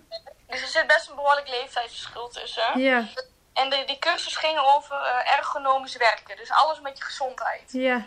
Dus 0.46 0.62
er 0.62 0.68
zit 0.68 0.86
best 0.86 1.08
een 1.08 1.14
behoorlijk 1.14 1.48
leeftijdsverschil 1.48 2.28
tussen. 2.28 2.80
Ja. 2.80 3.04
En 3.52 3.70
de, 3.70 3.84
die 3.86 3.98
cursus 3.98 4.36
ging 4.36 4.58
over 4.58 4.96
eh, 4.96 5.36
ergonomisch 5.36 5.96
werken. 5.96 6.36
Dus 6.36 6.50
alles 6.50 6.80
met 6.80 6.98
je 6.98 7.04
gezondheid. 7.04 7.72
Ja. 7.72 8.06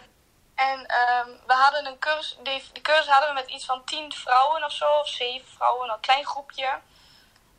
En 0.55 0.85
ehm, 0.85 1.29
we 1.47 1.53
hadden 1.53 1.85
een 1.85 1.99
cursus, 1.99 2.37
die, 2.43 2.63
die 2.73 2.81
cursus 2.81 3.07
hadden 3.07 3.29
we 3.29 3.41
met 3.41 3.49
iets 3.49 3.65
van 3.65 3.83
tien 3.85 4.13
vrouwen 4.13 4.63
of 4.63 4.71
zo, 4.71 4.85
of 4.99 5.07
zeven 5.07 5.47
vrouwen, 5.55 5.89
een 5.89 5.99
klein 5.99 6.25
groepje. 6.25 6.79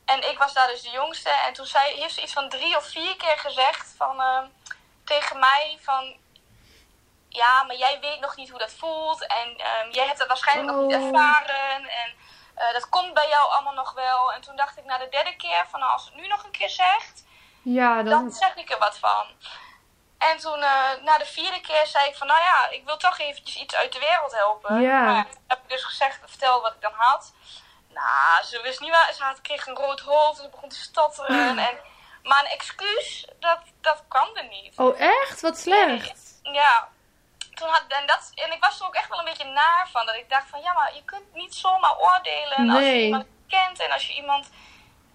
En 0.04 0.31
ik 0.31 0.38
was 0.38 0.52
daar 0.52 0.68
dus 0.68 0.83
de 0.83 0.90
jongste. 0.90 1.31
En 1.31 1.52
toen 1.52 1.66
zei, 1.66 2.00
heeft 2.00 2.14
ze 2.14 2.22
iets 2.22 2.33
van 2.33 2.48
drie 2.48 2.76
of 2.76 2.85
vier 2.85 3.16
keer 3.16 3.38
gezegd 3.38 3.94
van, 3.96 4.20
ehm, 4.20 4.46
tegen 5.04 5.38
mij 5.38 5.78
van... 5.81 6.16
Ja, 7.42 7.62
maar 7.62 7.77
jij 7.77 7.98
weet 8.01 8.20
nog 8.20 8.37
niet 8.37 8.51
hoe 8.51 8.59
dat 8.59 8.72
voelt. 8.72 9.27
En 9.27 9.57
ehm, 9.57 9.90
jij 9.90 10.07
hebt 10.07 10.18
het 10.18 10.29
waarschijnlijk 10.29 10.77
nog 10.77 10.87
niet 10.87 10.96
Oh. 10.96 11.05
ervaren. 11.07 11.88
En 12.03 12.14
eh, 12.55 12.72
dat 12.72 12.88
komt 12.88 13.14
bij 13.14 13.29
jou 13.29 13.51
allemaal 13.51 13.72
nog 13.74 13.92
wel. 13.92 14.33
En 14.33 14.40
toen 14.40 14.57
dacht 14.57 14.79
ik 14.79 14.85
na 14.85 14.98
de 14.98 15.09
derde 15.11 15.37
keer 15.37 15.64
van, 15.70 15.81
nou, 15.81 15.92
als 15.92 16.05
het 16.05 16.14
nu 16.14 16.27
nog 16.27 16.44
een 16.44 16.51
keer 16.51 16.70
zegt 16.70 17.24
Ja, 17.62 17.94
dan 18.03 18.05
dan... 18.05 18.31
zeg 18.31 18.55
ik 18.57 18.70
er 18.70 18.79
wat 18.79 18.98
van. 18.98 19.27
En 20.18 20.37
toen, 20.38 20.62
eh, 20.62 20.90
na 21.03 21.18
de 21.18 21.27
vierde 21.27 21.61
keer, 21.61 21.87
zei 21.87 22.09
ik 22.09 22.16
van, 22.16 22.27
nou 22.27 22.40
ja, 22.40 22.68
ik 22.70 22.85
wil 22.85 22.96
toch 22.96 23.18
eventjes 23.18 23.57
iets 23.57 23.74
uit 23.74 23.92
de 23.92 23.98
wereld 23.98 24.33
helpen. 24.35 24.81
Ja. 24.81 25.01
Maar 25.03 25.29
toen 25.31 25.44
heb 25.46 25.59
ik 25.62 25.68
dus 25.68 25.85
gezegd, 25.85 26.18
vertel 26.27 26.61
wat 26.62 26.74
ik 26.74 26.81
dan 26.81 26.92
had. 26.96 27.33
Nou, 27.88 28.44
ze 28.44 28.61
wist 28.62 28.81
niet 28.81 28.90
waar, 28.90 29.12
ze 29.12 29.22
had, 29.22 29.40
kreeg 29.40 29.66
een 29.66 29.74
rood 29.77 30.01
hoofd 30.01 30.38
en 30.38 30.44
ze 30.44 30.51
begon 30.51 30.68
te 30.68 30.77
stotteren. 30.77 31.59
en, 31.68 31.79
maar 32.22 32.44
een 32.44 32.51
excuus, 32.51 33.27
dat, 33.40 33.59
dat 33.81 34.03
kwam 34.09 34.37
er 34.37 34.48
niet. 34.48 34.79
Oh, 34.79 35.01
echt? 35.01 35.40
Wat 35.40 35.59
slecht. 35.59 36.40
Ja. 36.42 36.88
Toen 37.59 37.68
had, 37.68 37.85
en, 37.88 38.07
dat, 38.07 38.33
en 38.35 38.53
ik 38.53 38.61
was 38.61 38.81
er 38.81 38.87
ook 38.87 38.94
echt 38.94 39.09
wel 39.09 39.18
een 39.18 39.25
beetje 39.25 39.53
naar 39.53 39.88
van. 39.92 40.07
Dat 40.07 40.14
ik 40.14 40.29
dacht 40.29 40.49
van, 40.49 40.61
ja, 40.61 40.73
maar 40.73 40.94
je 40.94 41.05
kunt 41.05 41.35
niet 41.35 41.55
zomaar 41.55 41.97
oordelen 41.99 42.71
als 42.71 42.85
je 42.85 43.05
iemand 43.05 43.27
kent. 43.49 43.81
En 43.81 43.90
als 43.90 44.07
je 44.07 44.14
iemand... 44.14 44.51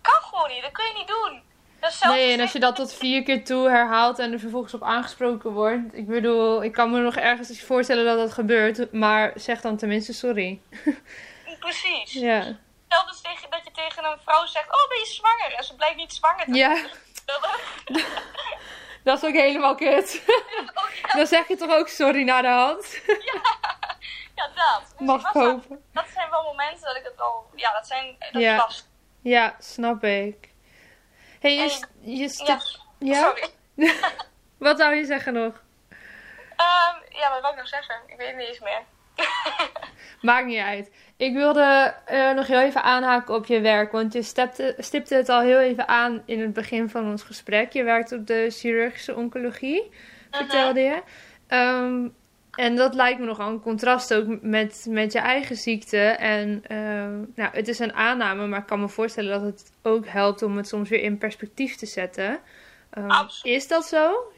Kan 0.01 0.21
gewoon 0.21 0.49
niet, 0.49 0.61
dat 0.61 0.71
kun 0.71 0.85
je 0.85 0.93
niet 0.93 1.07
doen. 1.07 1.41
Nee, 2.01 2.33
en 2.33 2.39
als 2.39 2.51
je 2.51 2.59
dat 2.59 2.75
tot 2.75 2.93
vier 2.93 3.23
keer 3.23 3.45
toe 3.45 3.69
herhaalt 3.69 4.19
en 4.19 4.31
er 4.31 4.39
vervolgens 4.39 4.73
op 4.73 4.83
aangesproken 4.83 5.51
wordt. 5.51 5.93
Ik 5.93 6.07
bedoel, 6.07 6.63
ik 6.63 6.71
kan 6.71 6.91
me 6.91 6.99
nog 6.99 7.15
ergens 7.15 7.49
iets 7.49 7.63
voorstellen 7.63 8.05
dat 8.05 8.17
dat 8.17 8.33
gebeurt, 8.33 8.91
maar 8.91 9.31
zeg 9.35 9.61
dan 9.61 9.77
tenminste 9.77 10.13
sorry. 10.13 10.61
Precies. 11.59 12.13
Ja. 12.13 12.41
Stel 12.85 13.05
dus 13.05 13.21
tegen, 13.21 13.49
dat 13.49 13.61
je 13.63 13.71
tegen 13.71 14.03
een 14.03 14.17
vrouw 14.25 14.45
zegt, 14.45 14.65
oh 14.65 14.89
ben 14.89 14.99
je 14.99 15.05
zwanger? 15.05 15.53
En 15.57 15.63
ze 15.63 15.75
blijkt 15.75 15.95
niet 15.95 16.13
zwanger 16.13 16.45
te 16.45 16.53
Ja. 16.53 16.75
dat 19.03 19.17
is 19.23 19.29
ook 19.29 19.35
helemaal 19.35 19.75
kut. 19.75 20.21
Oh, 20.27 20.89
ja, 21.01 21.17
Dan 21.17 21.27
zeg 21.27 21.47
je 21.47 21.55
toch 21.55 21.71
ook 21.75 21.87
sorry 21.87 22.23
naar 22.23 22.41
de 22.41 22.47
hand. 22.47 23.01
ja, 24.35 24.47
dat. 24.55 24.81
Dus 24.97 25.07
Mag 25.07 25.27
ik 25.27 25.33
wel- 25.33 25.49
hopen. 25.49 25.83
dat 25.93 26.05
zijn 26.13 26.29
wel 26.29 26.43
momenten 26.43 26.81
dat 26.85 26.95
ik 26.95 27.03
het 27.03 27.15
wel, 27.17 27.49
ja 27.55 27.71
dat 27.71 27.87
zijn, 27.87 28.15
dat 28.31 28.41
Ja. 28.41 28.55
lastig. 28.55 28.85
Ja, 29.21 29.55
snap 29.59 30.03
ik. 30.03 30.49
hey, 31.39 31.55
je, 31.55 31.61
En- 31.61 32.11
je 32.11 32.43
Ja, 32.45 32.59
ja? 32.99 33.21
sorry. 33.23 33.49
Wat 34.57 34.77
zou 34.79 34.95
je 34.95 35.05
zeggen 35.05 35.33
nog? 35.33 35.61
Ehm, 36.55 36.95
ja, 37.09 37.29
wat 37.29 37.41
wil 37.41 37.49
ik 37.49 37.55
nou 37.55 37.67
zeggen? 37.67 37.95
Ik 38.07 38.17
weet 38.17 38.27
het 38.27 38.37
niet 38.37 38.47
eens 38.47 38.59
meer. 38.59 38.81
Maakt 40.21 40.45
niet 40.45 40.59
uit. 40.59 40.91
Ik 41.17 41.33
wilde 41.33 41.95
eh, 42.05 42.31
nog 42.31 42.47
heel 42.47 42.61
even 42.61 42.83
aanhaken 42.83 43.35
op 43.35 43.45
je 43.45 43.61
werk. 43.61 43.91
Want 43.91 44.13
je 44.13 44.21
stipte, 44.21 44.75
stipte 44.77 45.15
het 45.15 45.29
al 45.29 45.41
heel 45.41 45.59
even 45.59 45.87
aan 45.87 46.21
in 46.25 46.41
het 46.41 46.53
begin 46.53 46.89
van 46.89 47.09
ons 47.09 47.23
gesprek. 47.23 47.73
Je 47.73 47.83
werkt 47.83 48.11
op 48.11 48.27
de 48.27 48.47
chirurgische 48.49 49.15
oncologie, 49.15 49.91
vertelde 50.31 50.79
je. 50.79 51.01
Ehm, 51.47 52.07
en 52.51 52.75
dat 52.75 52.93
lijkt 52.93 53.19
me 53.19 53.25
nogal 53.25 53.49
een 53.49 53.61
contrast 53.61 54.13
ook 54.13 54.25
met, 54.41 54.85
met 54.89 55.11
je 55.11 55.19
eigen 55.19 55.55
ziekte. 55.55 55.97
En 56.07 56.63
ehm, 56.67 57.19
nou, 57.35 57.55
het 57.55 57.67
is 57.67 57.79
een 57.79 57.93
aanname, 57.93 58.47
maar 58.47 58.59
ik 58.59 58.65
kan 58.65 58.79
me 58.79 58.89
voorstellen 58.89 59.31
dat 59.31 59.41
het 59.41 59.71
ook 59.81 60.07
helpt 60.07 60.41
om 60.41 60.57
het 60.57 60.67
soms 60.67 60.89
weer 60.89 61.01
in 61.01 61.17
perspectief 61.17 61.75
te 61.75 61.85
zetten. 61.85 62.39
Ehm, 62.89 63.09
Absoluut. 63.09 63.55
is 63.55 63.67
dat 63.67 63.85
zo? 63.85 64.31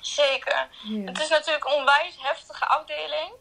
Zeker. 0.00 0.68
Ja. 0.82 1.04
Het 1.04 1.20
is 1.20 1.28
natuurlijk 1.28 1.64
een 1.64 1.78
onwijs 1.78 2.16
heftige 2.18 2.66
afdeling. 2.66 3.32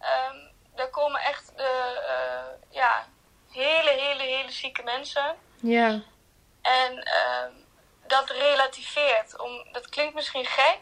Ehm 0.00 0.48
er 0.74 0.90
komen 0.90 1.20
echt 1.20 1.52
de, 1.56 2.00
eh, 2.08 2.72
ja, 2.74 3.06
hele, 3.50 3.90
hele, 3.90 4.22
hele 4.22 4.50
zieke 4.52 4.82
mensen. 4.82 5.36
Ja, 5.60 6.00
En 6.62 7.02
ehm, 7.02 7.52
dat 8.06 8.30
relativeert. 8.30 9.38
Om, 9.38 9.72
dat 9.72 9.88
klinkt 9.88 10.14
misschien 10.14 10.44
gek, 10.46 10.78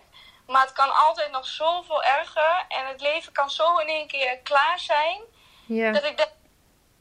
maar 0.46 0.62
het 0.62 0.72
kan 0.72 0.94
altijd 0.94 1.30
nog 1.30 1.46
zoveel 1.46 2.02
erger. 2.04 2.64
En 2.68 2.86
het 2.86 3.00
leven 3.00 3.32
kan 3.32 3.50
zo 3.50 3.76
in 3.76 3.86
één 3.88 4.06
keer 4.06 4.38
klaar 4.38 4.78
zijn. 4.78 5.20
ja, 5.66 5.90
Dat 5.92 6.04
ik 6.04 6.16
denk, 6.16 6.30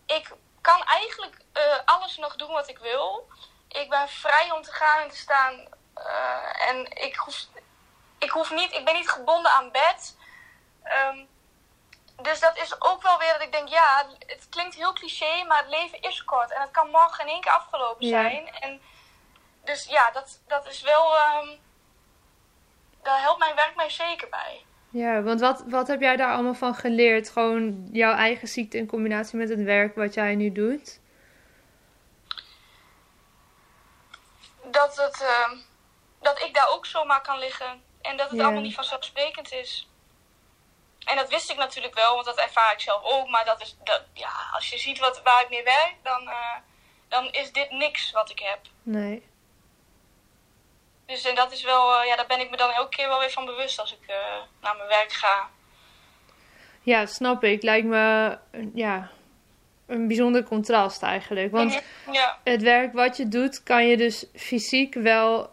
ik 0.05 0.33
kan 0.61 0.83
eigenlijk 0.83 1.37
eh, 1.53 1.61
alles 1.85 2.17
nog 2.17 2.35
doen 2.35 2.51
wat 2.51 2.69
ik 2.69 2.77
wil. 2.77 3.27
Ik 3.67 3.89
ben 3.89 4.09
vrij 4.09 4.51
om 4.51 4.61
te 4.61 4.71
gaan 4.71 5.01
en 5.01 5.09
te 5.09 5.17
staan. 5.17 5.67
eh, 5.93 6.69
en 6.69 6.85
ik 6.91 7.15
hoef, 7.15 7.45
ik 8.19 8.29
hoef 8.29 8.51
niet, 8.51 8.71
ik 8.73 8.85
ben 8.85 8.93
niet 8.95 9.09
gebonden 9.09 9.51
aan 9.51 9.71
bed. 9.71 10.15
Ehm, 10.83 11.25
dus 12.21 12.39
dat 12.39 12.57
is 12.57 12.81
ook 12.81 13.01
wel 13.01 13.17
weer 13.17 13.33
dat 13.33 13.41
ik 13.41 13.51
denk, 13.51 13.67
ja, 13.67 14.05
het 14.25 14.47
klinkt 14.49 14.75
heel 14.75 14.93
cliché, 14.93 15.43
maar 15.47 15.57
het 15.57 15.69
leven 15.69 16.01
is 16.01 16.23
kort. 16.23 16.51
En 16.51 16.61
het 16.61 16.71
kan 16.71 16.89
morgen 16.89 17.25
in 17.25 17.31
één 17.31 17.41
keer 17.41 17.51
afgelopen 17.51 18.07
Ja. 18.07 18.21
zijn. 18.21 18.47
En 18.59 18.81
dus 19.63 19.85
ja, 19.85 20.11
dat, 20.11 20.41
dat 20.47 20.67
is 20.67 20.81
wel, 20.81 21.15
ehm, 21.15 21.47
daar 23.03 23.21
helpt 23.21 23.39
mijn 23.39 23.55
werk 23.55 23.75
mij 23.75 23.89
zeker 23.89 24.29
bij. 24.29 24.65
Ja, 24.89 25.21
want 25.21 25.39
wat, 25.39 25.63
wat 25.67 25.87
heb 25.87 26.01
jij 26.01 26.15
daar 26.15 26.33
allemaal 26.33 26.53
van 26.53 26.75
geleerd? 26.75 27.29
Gewoon 27.29 27.87
jouw 27.91 28.13
eigen 28.13 28.47
ziekte 28.47 28.77
in 28.77 28.87
combinatie 28.87 29.37
met 29.37 29.49
het 29.49 29.61
werk 29.63 29.95
wat 29.95 30.13
jij 30.13 30.35
nu 30.35 30.51
doet? 30.51 30.99
Dat, 34.63 34.95
het, 34.95 35.21
ehm, 35.21 35.57
dat 36.21 36.41
ik 36.41 36.53
daar 36.53 36.69
ook 36.69 36.85
zomaar 36.85 37.21
kan 37.21 37.39
liggen. 37.39 37.83
En 38.01 38.17
dat 38.17 38.29
het 38.29 38.37
Ja. 38.39 38.43
allemaal 38.45 38.61
niet 38.61 38.75
vanzelfsprekend 38.75 39.51
is. 39.51 39.89
En 41.07 41.15
dat 41.15 41.29
wist 41.29 41.49
ik 41.51 41.57
natuurlijk 41.57 41.93
wel, 41.95 42.13
want 42.13 42.25
dat 42.25 42.37
ervaar 42.39 42.73
ik 42.73 42.79
zelf 42.79 43.03
ook. 43.03 43.27
Maar 43.29 43.45
dat 43.45 43.61
is, 43.61 43.75
dat, 43.83 44.01
ja, 44.13 44.31
als 44.53 44.69
je 44.69 44.77
ziet 44.77 44.99
wat, 44.99 45.21
waar 45.23 45.41
ik 45.41 45.49
mee 45.49 45.63
werk, 45.63 45.95
dan, 46.03 46.27
eh, 46.29 46.55
dan 47.07 47.31
is 47.31 47.51
dit 47.51 47.71
niks 47.71 48.11
wat 48.11 48.29
ik 48.29 48.39
heb. 48.39 48.59
Nee. 48.83 49.25
Dus 51.05 51.23
en 51.25 51.35
dat 51.35 51.51
is 51.51 51.63
wel, 51.63 51.99
eh, 51.99 52.07
ja, 52.07 52.15
daar 52.15 52.25
ben 52.27 52.39
ik 52.39 52.49
me 52.49 52.57
dan 52.57 52.71
elke 52.71 52.95
keer 52.95 53.07
wel 53.07 53.19
weer 53.19 53.31
van 53.31 53.45
bewust 53.45 53.79
als 53.79 53.91
ik 53.93 54.07
eh, 54.07 54.15
naar 54.61 54.75
mijn 54.75 54.87
werk 54.89 55.11
ga. 55.11 55.49
Ja, 56.81 57.05
snap 57.05 57.43
ik. 57.43 57.63
Lijkt 57.63 57.87
me 57.87 58.37
een- 58.51 58.71
ja, 58.75 59.09
een 59.87 60.07
bijzonder 60.07 60.43
contrast 60.43 61.03
eigenlijk. 61.03 61.51
Want 61.51 61.71
Mhm, 62.05 62.13
Ja, 62.15 62.39
het 62.43 62.61
werk 62.61 62.93
wat 62.93 63.17
je 63.17 63.27
doet, 63.27 63.63
kan 63.63 63.85
je 63.87 63.97
dus 63.97 64.25
fysiek 64.35 64.93
wel, 64.93 65.51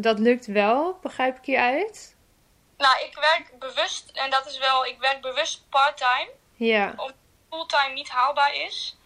dat 0.00 0.18
lukt 0.18 0.46
wel, 0.46 0.98
begrijp 1.02 1.36
ik 1.36 1.44
hieruit? 1.44 2.16
Nou, 2.80 2.94
ik 3.04 3.14
werk 3.14 3.58
bewust, 3.58 4.10
en 4.14 4.30
dat 4.30 4.46
is 4.46 4.58
wel, 4.58 4.86
ik 4.86 4.96
werk 5.00 5.20
bewust 5.20 5.68
part-time. 5.68 6.28
Ja, 6.54 6.94
Fulltime 7.50 7.94
niet 7.94 8.08
haalbaar 8.08 8.54
is. 8.54 8.96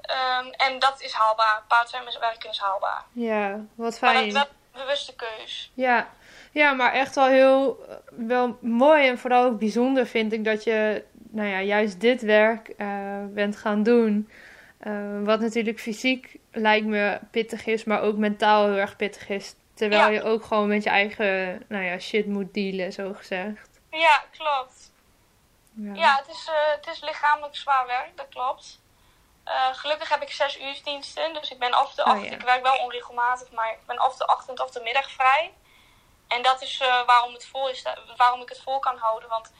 Ehm, 0.00 0.46
en 0.46 0.78
dat 0.78 1.00
is 1.02 1.12
haalbaar. 1.12 1.62
Part-time 1.68 2.08
is 2.08 2.18
werken 2.18 2.50
is 2.50 2.58
haalbaar. 2.58 3.04
ja, 3.12 3.50
wat 3.74 4.00
Maar 4.00 4.12
dat 4.12 4.22
fijn. 4.22 4.26
is 4.26 4.32
wel 4.32 4.42
een 4.42 4.80
bewuste 4.80 5.14
keus. 5.14 5.70
Ja. 5.74 6.08
ja, 6.52 6.72
maar 6.72 6.92
echt 6.92 7.14
wel 7.14 7.26
heel 7.26 7.78
wel 8.10 8.58
mooi 8.60 9.08
en 9.08 9.18
vooral 9.18 9.44
ook 9.44 9.58
bijzonder 9.58 10.06
vind 10.06 10.32
ik 10.32 10.44
dat 10.44 10.64
je 10.64 11.04
nou 11.30 11.48
ja, 11.48 11.60
juist 11.60 12.00
dit 12.00 12.22
werk 12.22 12.68
eh, 12.68 13.24
bent 13.28 13.56
gaan 13.56 13.82
doen. 13.82 14.30
Eh, 14.78 15.22
wat 15.22 15.40
natuurlijk 15.40 15.80
fysiek 15.80 16.36
lijkt 16.52 16.86
me 16.86 17.18
pittig 17.30 17.66
is, 17.66 17.84
maar 17.84 18.00
ook 18.02 18.16
mentaal 18.16 18.66
heel 18.66 18.76
erg 18.76 18.96
pittig 18.96 19.28
is. 19.28 19.54
Terwijl 19.76 20.00
Ja. 20.02 20.08
je 20.08 20.22
ook 20.22 20.44
gewoon 20.44 20.68
met 20.68 20.82
je 20.82 20.90
eigen 20.90 21.64
nou 21.68 21.84
ja, 21.84 21.98
shit 21.98 22.26
moet 22.26 22.54
dealen, 22.54 22.92
zo 22.92 23.12
gezegd. 23.14 23.80
Ja, 23.90 24.24
klopt. 24.30 24.92
Ja. 25.72 25.94
Ja, 25.94 26.16
het 26.16 26.28
is, 26.28 26.48
eh, 26.48 26.74
het 26.74 26.86
is 26.86 27.00
lichamelijk 27.00 27.56
zwaar 27.56 27.86
werk, 27.86 28.16
dat 28.16 28.26
klopt. 28.28 28.80
Eh, 29.44 29.68
gelukkig 29.74 30.08
heb 30.08 30.22
ik 30.22 30.30
zes 30.32 30.60
uursdiensten, 30.60 31.34
dus 31.34 31.50
ik 31.50 31.58
ben 31.58 31.80
of 31.80 31.94
de 31.94 32.04
Oh, 32.04 32.24
ja. 32.24 32.30
ik 32.30 32.40
werk 32.40 32.62
wel 32.62 32.76
onregelmatig, 32.76 33.50
maar 33.50 33.70
ik 33.72 33.86
ben 33.86 34.04
of 34.06 34.16
de 34.16 34.26
ochtend 34.26 34.60
of 34.60 34.70
de 34.70 34.80
middag 34.80 35.10
vrij. 35.10 35.52
En 36.28 36.42
dat 36.42 36.62
is 36.62 36.80
eh, 36.80 37.06
waarom, 37.06 37.32
het 37.32 37.46
vol 37.46 37.68
is, 37.68 37.84
waarom 38.16 38.40
ik 38.40 38.48
het 38.48 38.60
vol 38.62 38.78
kan 38.78 38.96
houden. 38.96 39.28
Want 39.28 39.52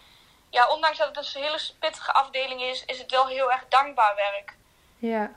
ja, 0.51 0.69
ondanks 0.69 0.99
dat 0.99 1.17
het 1.17 1.35
een 1.35 1.43
hele 1.43 1.61
pittige 1.79 2.13
afdeling 2.13 2.61
is, 2.63 2.85
is 2.85 2.99
het 2.99 3.11
wel 3.11 3.27
heel 3.27 3.53
erg 3.53 3.65
dankbaar 3.69 4.15
werk. 4.17 4.57
Ja. 4.99 5.31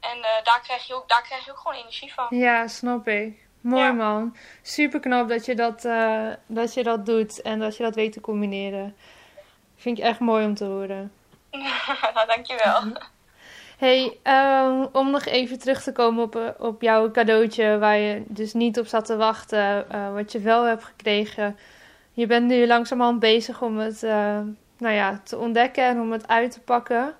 En 0.00 0.22
daar, 0.42 0.60
krijg 0.62 0.86
je 0.86 0.94
ook, 0.94 1.08
daar 1.08 1.22
krijg 1.22 1.44
je 1.44 1.50
ook 1.50 1.58
gewoon 1.58 1.76
energie 1.76 2.14
van. 2.14 2.26
ja, 2.30 2.66
snap 2.68 3.08
ik. 3.08 3.46
Mooi 3.60 3.82
Ja. 3.82 3.92
man. 3.92 4.36
Super 4.62 5.00
knap 5.00 5.28
dat 5.28 5.44
je 5.46 5.54
dat, 5.54 5.84
eh, 5.84 6.26
dat 6.46 6.74
je 6.74 6.82
dat 6.82 7.06
doet 7.06 7.42
en 7.42 7.58
dat 7.58 7.76
je 7.76 7.82
dat 7.82 7.94
weet 7.94 8.12
te 8.12 8.20
combineren. 8.20 8.94
Vind 9.76 9.98
ik 9.98 10.04
echt 10.04 10.20
mooi 10.20 10.44
om 10.46 10.54
te 10.54 10.64
horen. 10.64 11.12
nou, 12.14 12.26
dankjewel. 12.34 12.80
Hey, 13.78 14.16
ehm, 14.22 14.86
om 14.92 15.10
nog 15.10 15.24
even 15.24 15.58
terug 15.58 15.82
te 15.82 15.92
komen 15.92 16.22
op, 16.24 16.36
eh, 16.36 16.48
op 16.58 16.82
jouw 16.82 17.10
cadeautje 17.10 17.78
waar 17.78 17.96
je 17.96 18.22
dus 18.26 18.52
niet 18.52 18.78
op 18.78 18.86
zat 18.86 19.04
te 19.04 19.16
wachten, 19.16 19.90
eh, 19.90 20.12
wat 20.12 20.32
je 20.32 20.38
wel 20.40 20.64
hebt 20.64 20.84
gekregen. 20.84 21.58
Je 22.12 22.26
bent 22.26 22.46
nu 22.46 22.66
langzamerhand 22.66 23.20
bezig 23.20 23.62
om 23.62 23.78
het 23.78 24.02
nou 24.78 24.94
ja, 24.94 25.20
te 25.24 25.36
ontdekken 25.38 25.84
en 25.84 26.00
om 26.00 26.12
het 26.12 26.28
uit 26.28 26.50
te 26.50 26.60
pakken. 26.60 27.14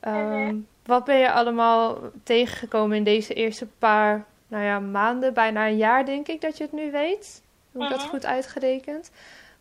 Ehm, 0.00 0.44
Mhm. 0.46 0.56
Wat 0.84 1.04
ben 1.04 1.16
je 1.16 1.32
allemaal 1.32 1.98
tegengekomen 2.24 2.96
in 2.96 3.04
deze 3.04 3.34
eerste 3.34 3.66
paar 3.66 4.24
nou 4.54 4.66
ja, 4.66 4.78
maanden, 4.78 5.34
bijna 5.34 5.66
een 5.66 5.76
jaar 5.76 6.04
denk 6.04 6.28
ik 6.28 6.40
dat 6.40 6.56
je 6.56 6.62
het 6.64 6.72
nu 6.72 6.90
weet? 6.90 7.42
Heb 7.72 7.82
ik 7.82 7.88
dat 7.88 7.98
Mhm. 8.00 8.08
goed 8.08 8.26
uitgerekend? 8.26 9.10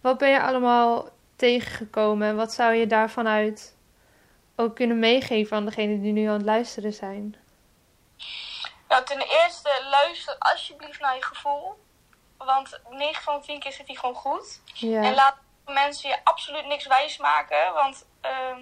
Wat 0.02 0.18
ben 0.18 0.30
je 0.30 0.42
allemaal 0.42 1.10
tegengekomen 1.36 2.28
en 2.28 2.36
wat 2.36 2.54
zou 2.54 2.74
je 2.74 2.88
daarvan 2.88 3.28
uit 3.28 3.76
ook 4.56 4.76
kunnen 4.76 5.00
meegeven 5.00 5.58
aan 5.58 5.66
degenen 5.66 6.02
die 6.02 6.12
nu 6.14 6.26
aan 6.28 6.34
het 6.34 6.46
luisteren 6.46 6.94
zijn? 6.94 7.36
Nou, 8.88 9.06
ten 9.06 9.22
eerste, 9.22 9.70
luister 9.90 10.36
alsjeblieft 10.40 11.00
naar 11.00 11.16
je 11.16 11.24
gevoel. 11.24 11.74
Want 12.38 12.80
9 12.90 13.24
van 13.24 13.40
de 13.40 13.46
10 13.46 13.60
keer 13.60 13.72
zit 13.72 13.88
hij 13.88 13.96
gewoon 13.96 14.16
goed. 14.16 14.62
En 14.82 15.14
laat 15.14 15.36
mensen 15.66 16.10
je 16.10 16.18
absoluut 16.24 16.66
niks 16.66 16.88
wijsmaken. 16.88 17.74
Want 17.74 18.06
ehm, 18.22 18.60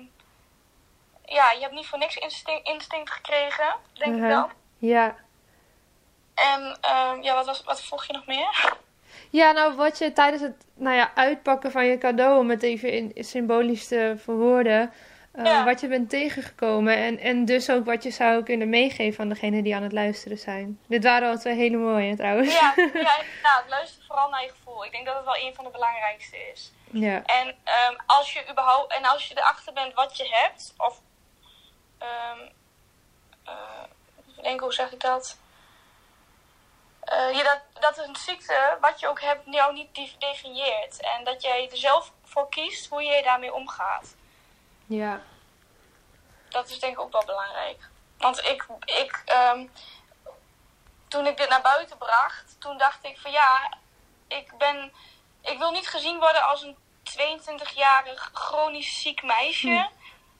ja, 1.25 1.51
je 1.51 1.59
hebt 1.61 1.73
niet 1.73 1.87
voor 1.87 1.97
niks 1.97 2.15
instinct, 2.17 2.67
instinct 2.67 3.11
gekregen, 3.11 3.75
denk 3.93 4.15
ik 4.15 4.21
wel. 4.21 4.49
ja. 4.77 5.15
En 6.41 6.77
ehm, 6.81 7.21
ja, 7.21 7.35
wat, 7.35 7.45
was, 7.45 7.63
wat 7.63 7.83
volg 7.83 8.05
je 8.05 8.13
nog 8.13 8.25
meer? 8.25 8.73
Ja, 9.29 9.51
nou 9.51 9.75
wat 9.75 9.97
je 9.97 10.13
tijdens 10.13 10.41
het 10.41 10.65
nou 10.75 10.95
ja, 10.95 11.11
uitpakken 11.15 11.71
van 11.71 11.85
je 11.85 11.97
cadeau, 11.97 12.39
om 12.39 12.49
het 12.49 12.63
even 12.63 12.91
in, 12.91 13.11
symbolisch 13.15 13.87
te 13.87 14.15
verwoorden, 14.17 14.93
eh, 15.31 15.45
Ja. 15.45 15.63
wat 15.63 15.79
je 15.81 15.87
bent 15.87 16.09
tegengekomen 16.09 16.95
en, 16.97 17.19
en 17.19 17.45
dus 17.45 17.69
ook 17.69 17.85
wat 17.85 18.03
je 18.03 18.11
zou 18.11 18.43
kunnen 18.43 18.69
meegeven 18.69 19.23
aan 19.23 19.29
degenen 19.29 19.63
die 19.63 19.75
aan 19.75 19.83
het 19.83 19.91
luisteren 19.91 20.37
zijn. 20.37 20.79
Dit 20.87 21.03
waren 21.03 21.29
al 21.29 21.37
twee 21.37 21.55
hele 21.55 21.77
mooie 21.77 22.15
trouwens. 22.15 22.53
Ja, 22.53 22.73
ja 22.75 22.83
inderdaad. 22.83 23.63
Luister 23.67 24.03
vooral 24.07 24.29
naar 24.29 24.43
je 24.43 24.49
gevoel. 24.49 24.85
Ik 24.85 24.91
denk 24.91 25.05
dat 25.05 25.15
het 25.15 25.25
wel 25.25 25.35
een 25.37 25.55
van 25.55 25.63
de 25.63 25.71
belangrijkste 25.71 26.37
is. 26.53 26.71
Ja, 26.91 27.21
En 27.25 27.55
ehm, 27.63 27.95
als 28.05 28.33
je 28.33 28.43
überhaupt 28.51 28.93
en 28.93 29.05
als 29.05 29.27
je 29.27 29.37
erachter 29.37 29.73
bent 29.73 29.93
wat 29.93 30.17
je 30.17 30.27
hebt, 30.29 30.73
of 30.77 31.01
even 34.41 34.43
denken, 34.43 34.63
hoe 34.63 34.73
zeg 34.73 34.91
ik 34.91 34.99
dat? 34.99 35.37
Eh, 37.11 37.33
ja, 37.33 37.43
dat, 37.43 37.61
dat 37.81 37.97
een 37.97 38.15
ziekte, 38.15 38.77
wat 38.81 38.99
je 38.99 39.07
ook 39.07 39.21
hebt, 39.21 39.41
jou 39.53 39.73
niet 39.73 39.95
def- 39.95 40.17
definieert. 40.17 41.01
En 41.01 41.23
dat 41.23 41.41
jij 41.41 41.69
er 41.71 41.77
zelf 41.77 42.11
voor 42.23 42.49
kiest 42.49 42.89
hoe 42.89 43.03
je 43.03 43.23
daarmee 43.23 43.53
omgaat. 43.53 44.15
ja, 44.85 45.21
Dat 46.49 46.69
is 46.69 46.79
denk 46.79 46.93
ik 46.93 46.99
ook 46.99 47.11
wel 47.11 47.25
belangrijk. 47.25 47.89
Want 48.17 48.39
ik, 48.45 48.65
ik 48.85 49.21
ehm, 49.25 49.67
toen 51.07 51.25
ik 51.27 51.37
dit 51.37 51.49
naar 51.49 51.61
buiten 51.61 51.97
bracht, 51.97 52.55
toen 52.59 52.77
dacht 52.77 53.03
ik 53.05 53.19
van 53.19 53.31
ja, 53.31 53.73
ik 54.27 54.57
ben, 54.57 54.93
ik 55.41 55.57
wil 55.57 55.71
niet 55.71 55.87
gezien 55.87 56.19
worden 56.19 56.43
als 56.43 56.61
een 56.61 56.77
22-jarig 57.19 58.29
chronisch 58.33 59.01
ziek 59.01 59.23
meisje, 59.23 59.89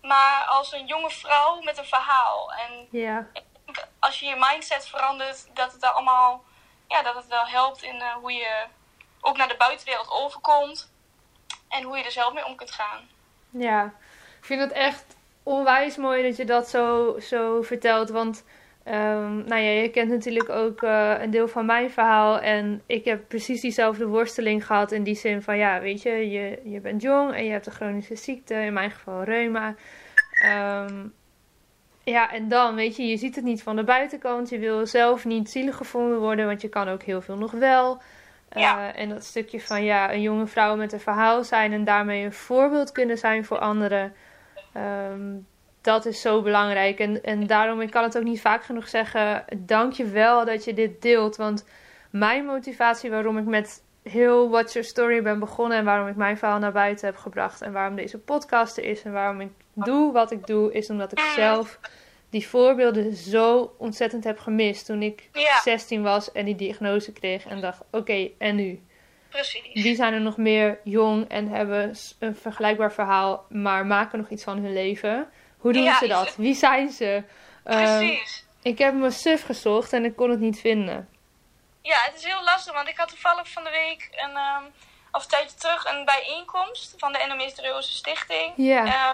maar 0.02 0.46
als 0.46 0.72
een 0.72 0.86
jonge 0.88 1.10
vrouw 1.10 1.62
met 1.62 1.78
een 1.78 1.86
verhaal. 1.86 2.54
En 2.54 2.88
ja, 2.92 3.28
ik 3.34 3.44
denk, 3.66 3.88
als 4.00 4.20
je 4.20 4.26
je 4.26 4.36
mindset 4.36 4.88
verandert, 4.88 5.56
dat 5.56 5.72
het 5.72 5.84
allemaal, 5.84 6.44
ja, 6.92 7.02
dat 7.04 7.16
het 7.16 7.28
wel 7.28 7.46
helpt 7.46 7.84
in 7.84 8.02
eh, 8.02 8.14
hoe 8.14 8.32
je 8.32 8.66
ook 9.22 9.38
naar 9.38 9.48
de 9.48 9.56
buitenwereld 9.58 10.12
overkomt 10.12 10.92
en 11.70 11.84
hoe 11.84 11.98
je 11.98 12.04
er 12.04 12.12
zelf 12.12 12.34
mee 12.34 12.46
om 12.46 12.56
kunt 12.56 12.72
gaan. 12.72 13.10
ja. 13.50 13.94
Ik 14.40 14.48
vind 14.48 14.62
het 14.62 14.72
echt 14.72 15.16
onwijs 15.44 15.98
mooi 15.98 16.24
dat 16.24 16.38
je 16.38 16.46
dat 16.46 16.70
zo, 16.70 17.16
zo 17.20 17.62
vertelt, 17.62 18.10
want 18.10 18.44
ehm, 18.84 19.38
nou 19.38 19.62
ja, 19.62 19.82
je 19.82 19.90
kent 19.90 20.10
natuurlijk 20.10 20.50
ook 20.50 20.84
eh, 20.84 21.16
een 21.20 21.32
deel 21.32 21.48
van 21.48 21.66
mijn 21.66 21.92
verhaal 21.92 22.40
en 22.40 22.82
ik 22.86 23.06
heb 23.06 23.28
precies 23.28 23.62
diezelfde 23.62 24.08
worsteling 24.08 24.66
gehad 24.66 24.92
in 24.92 25.04
die 25.04 25.16
zin 25.16 25.42
van 25.42 25.58
ja, 25.58 25.80
weet 25.80 26.02
je, 26.02 26.30
je, 26.30 26.62
je 26.64 26.80
bent 26.80 27.02
jong 27.02 27.34
en 27.34 27.46
je 27.46 27.52
hebt 27.52 27.66
een 27.66 27.72
chronische 27.72 28.16
ziekte, 28.16 28.54
in 28.54 28.74
mijn 28.74 28.92
geval 28.92 29.24
reuma. 29.24 29.76
Ehm, 30.32 31.08
ja, 32.04 32.32
en 32.32 32.48
dan, 32.48 32.76
weet 32.76 32.96
je, 32.96 33.08
je 33.08 33.18
ziet 33.18 33.36
het 33.36 33.44
niet 33.44 33.64
van 33.64 33.76
de 33.76 33.84
buitenkant. 33.84 34.50
Je 34.50 34.60
wil 34.60 34.86
zelf 34.88 35.26
niet 35.26 35.50
zielig 35.50 35.76
gevonden 35.76 36.20
worden, 36.20 36.46
want 36.46 36.62
je 36.62 36.70
kan 36.70 36.88
ook 36.88 37.04
heel 37.04 37.22
veel 37.22 37.38
nog 37.38 37.52
wel. 37.52 38.02
Eh. 38.50 39.00
En 39.00 39.10
dat 39.10 39.24
stukje 39.24 39.62
van 39.62 39.84
ja, 39.84 40.14
een 40.14 40.22
jonge 40.22 40.48
vrouw 40.48 40.76
met 40.76 40.94
een 40.94 41.00
verhaal 41.00 41.44
zijn 41.44 41.74
en 41.74 41.84
daarmee 41.84 42.26
een 42.26 42.34
voorbeeld 42.34 42.92
kunnen 42.92 43.18
zijn 43.18 43.46
voor 43.46 43.60
anderen. 43.60 44.14
ehm, 44.74 45.38
dat 45.82 46.06
is 46.06 46.22
zo 46.22 46.42
belangrijk. 46.42 47.00
En, 47.00 47.24
en 47.24 47.48
daarom, 47.48 47.82
ik 47.82 47.92
kan 47.92 48.04
het 48.04 48.18
ook 48.18 48.24
niet 48.24 48.42
vaak 48.42 48.64
genoeg 48.64 48.88
zeggen. 48.88 49.46
Dank 49.58 49.94
je 49.94 50.06
wel 50.06 50.46
dat 50.46 50.64
je 50.64 50.74
dit 50.74 51.02
deelt. 51.02 51.36
Want 51.36 51.66
mijn 52.10 52.46
motivatie 52.46 53.10
waarom 53.10 53.38
ik 53.38 53.46
met 53.46 53.84
heel 54.04 54.50
What's 54.50 54.74
Your 54.74 54.88
Story 54.88 55.22
ben 55.22 55.40
begonnen. 55.40 55.78
En 55.78 55.86
waarom 55.86 56.08
ik 56.08 56.16
mijn 56.16 56.38
verhaal 56.38 56.60
naar 56.60 56.72
buiten 56.72 57.06
heb 57.06 57.18
gebracht. 57.18 57.62
En 57.62 57.72
waarom 57.72 57.96
deze 57.96 58.18
podcast 58.18 58.78
er 58.78 58.84
is. 58.84 59.04
En 59.04 59.12
waarom 59.12 59.42
ik 59.42 59.50
doe 59.74 60.12
wat 60.12 60.32
ik 60.32 60.48
doe. 60.48 60.74
Is 60.74 60.90
omdat 60.90 61.12
ik 61.12 61.20
zelf 61.20 61.80
die 62.30 62.48
voorbeelden 62.48 63.14
zo 63.16 63.76
ontzettend 63.78 64.24
heb 64.24 64.40
gemist. 64.40 64.86
Toen 64.86 65.02
ik 65.02 65.30
Ja. 65.34 65.60
16 65.64 66.02
was 66.02 66.32
en 66.32 66.46
die 66.46 66.56
diagnose 66.56 67.12
kreeg. 67.12 67.46
En 67.46 67.62
dacht, 67.62 67.82
oké, 67.92 68.30
en 68.38 68.56
nu? 68.56 68.82
Precies. 69.30 69.84
Wie 69.84 69.96
zijn 69.96 70.14
er 70.14 70.22
nog 70.22 70.38
meer 70.38 70.80
jong 70.84 71.28
en 71.30 71.48
hebben 71.48 71.94
een 72.20 72.36
vergelijkbaar 72.36 72.92
verhaal, 72.94 73.46
maar 73.50 73.86
maken 73.86 74.20
nog 74.20 74.30
iets 74.30 74.44
van 74.44 74.58
hun 74.58 74.74
leven? 74.74 75.28
Hoe 75.58 75.74
doen 75.74 75.84
Ja, 75.84 75.98
ze 75.98 76.08
dat? 76.08 76.36
Wie 76.36 76.54
zijn 76.54 76.90
ze? 76.90 77.24
Ehm, 77.64 77.98
Precies. 77.98 78.46
ik 78.62 78.78
heb 78.78 78.94
mijn 78.94 79.12
suf 79.12 79.42
gezocht 79.44 79.94
en 79.94 80.06
ik 80.06 80.16
kon 80.16 80.30
het 80.30 80.40
niet 80.40 80.60
vinden. 80.60 81.08
Ja, 81.82 81.98
het 82.02 82.16
is 82.16 82.24
heel 82.24 82.44
lastig, 82.44 82.74
want 82.74 82.88
ik 82.88 82.98
had 82.98 83.08
toevallig 83.10 83.50
van 83.50 83.64
de 83.64 83.70
week 83.70 84.10
een 84.12 84.38
ehm, 84.38 84.64
of 85.12 85.24
een 85.24 85.30
tijdje 85.30 85.58
terug 85.58 85.86
een 85.86 86.06
bijeenkomst 86.06 86.94
van 86.98 87.12
de 87.12 87.18
endometriose 87.18 87.92
stichting. 87.92 88.54
Ja. 88.56 88.86
Eh, 88.86 89.14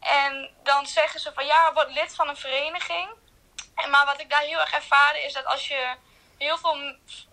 en 0.00 0.50
dan 0.62 0.86
zeggen 0.86 1.20
ze 1.20 1.32
van 1.32 1.46
ja, 1.46 1.72
word 1.72 1.92
lid 1.94 2.14
van 2.14 2.28
een 2.28 2.36
vereniging. 2.36 3.08
En 3.74 3.90
maar 3.90 4.06
wat 4.06 4.20
ik 4.20 4.30
daar 4.30 4.40
heel 4.40 4.60
erg 4.60 4.72
ervaren 4.72 5.24
is 5.24 5.32
dat 5.32 5.44
als 5.44 5.68
je 5.68 5.94
heel 6.38 6.58
veel, 6.58 6.74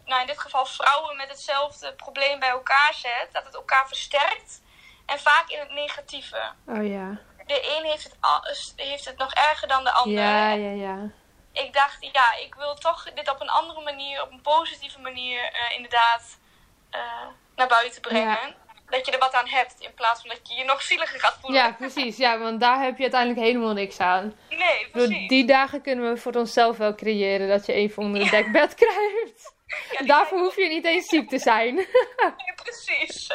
nou 0.06 0.22
in 0.22 0.28
dit 0.28 0.40
geval 0.40 0.66
vrouwen 0.66 1.16
met 1.16 1.30
hetzelfde 1.30 1.94
probleem 1.94 2.40
bij 2.40 2.50
elkaar 2.50 2.94
zet, 2.94 3.30
dat 3.32 3.46
het 3.46 3.56
elkaar 3.56 3.88
versterkt. 3.88 4.62
En 5.06 5.20
vaak 5.20 5.50
in 5.50 5.60
het 5.60 5.72
negatieve. 5.72 6.52
Oh 6.68 6.88
ja. 6.88 7.20
De 7.46 7.78
een 7.78 7.86
heeft 7.86 8.04
het, 8.04 8.16
al, 8.20 8.42
heeft 8.76 9.06
het 9.06 9.18
nog 9.18 9.34
erger 9.34 9.68
dan 9.68 9.84
de 9.84 9.92
ander. 9.92 10.24
Ja, 10.24 10.52
ja, 10.52 10.70
ja. 10.70 11.10
Ik 11.64 11.74
dacht, 11.74 11.98
ja, 12.00 12.36
ik 12.46 12.56
wil 12.56 12.74
toch 12.76 13.04
dit 13.14 13.30
op 13.30 13.42
een 13.42 13.50
andere 13.50 13.82
manier, 13.82 14.22
op 14.22 14.32
een 14.32 14.42
positieve 14.42 15.00
manier 15.00 15.40
uh, 15.40 15.76
inderdaad 15.76 16.38
uh, 16.92 17.02
naar 17.56 17.68
buiten 17.68 18.02
brengen. 18.02 18.28
Ja. 18.28 18.56
Dat 18.90 19.06
je 19.06 19.12
er 19.12 19.20
wat 19.20 19.34
aan 19.34 19.48
hebt, 19.48 19.76
in 19.80 19.94
plaats 19.94 20.22
van 20.22 20.30
dat 20.30 20.40
je 20.44 20.56
je 20.56 20.64
nog 20.64 20.82
zieliger 20.82 21.20
gaat 21.20 21.38
voelen. 21.42 21.62
Ja, 21.62 21.72
precies. 21.72 22.18
Ja, 22.18 22.38
want 22.38 22.60
daar 22.60 22.82
heb 22.82 22.98
je 22.98 23.02
uiteindelijk 23.02 23.42
helemaal 23.42 23.74
niks 23.74 24.00
aan. 24.00 24.36
Nee, 24.50 24.90
precies. 24.92 25.28
Die 25.28 25.46
dagen 25.46 25.82
kunnen 25.82 26.14
we 26.14 26.18
voor 26.18 26.34
onszelf 26.34 26.78
wel 26.78 26.96
creëren, 26.96 27.48
dat 27.48 27.66
je 27.66 27.74
even 27.74 28.04
onder 28.04 28.22
het 28.22 28.32
dekbed 28.32 28.76
kruipt. 28.86 29.55
Ja, 30.00 30.06
Daarvoor 30.06 30.40
hoef 30.40 30.56
je 30.56 30.68
niet 30.68 30.86
eens 30.86 31.08
ziek 31.08 31.30
te 31.30 31.40
zijn. 31.40 31.76
Nee, 32.38 32.54
precies. 32.64 33.28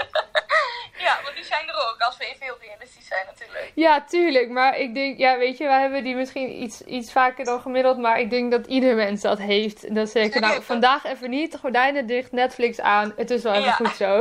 ja, 1.07 1.19
want 1.23 1.35
die 1.37 1.45
zijn 1.45 1.69
er 1.69 1.75
ook, 1.75 1.97
als 1.99 2.17
we 2.17 2.25
even 2.25 2.39
heel 2.45 2.57
realistisch 2.61 3.07
zijn 3.07 3.27
natuurlijk. 3.27 3.73
Ja, 3.75 4.01
tuurlijk. 4.05 4.49
Maar 4.51 4.79
ik 4.79 4.95
denk, 4.95 5.19
ja, 5.19 5.39
weet 5.39 5.59
je, 5.59 5.65
wij 5.65 5.81
hebben 5.81 6.05
die 6.05 6.15
misschien 6.15 6.63
iets, 6.63 6.81
iets 6.83 7.13
vaker 7.13 7.45
dan 7.45 7.61
gemiddeld. 7.61 7.99
Maar 7.99 8.21
ik 8.21 8.31
denk 8.31 8.51
dat 8.51 8.67
ieder 8.67 8.95
mens 8.95 9.21
dat 9.21 9.39
heeft. 9.39 9.95
Dat 9.95 10.11
ze 10.11 10.19
zeggen, 10.19 10.41
nou, 10.41 10.63
vandaag 10.63 11.05
even 11.05 11.31
niet, 11.31 11.57
gordijnen 11.57 12.07
dicht, 12.07 12.33
Netflix 12.33 12.81
aan. 12.81 13.13
Het 13.17 13.31
is 13.31 13.43
wel 13.43 13.53
even 13.53 13.65
Ja. 13.65 13.73
goed 13.73 13.95
zo. 13.97 14.21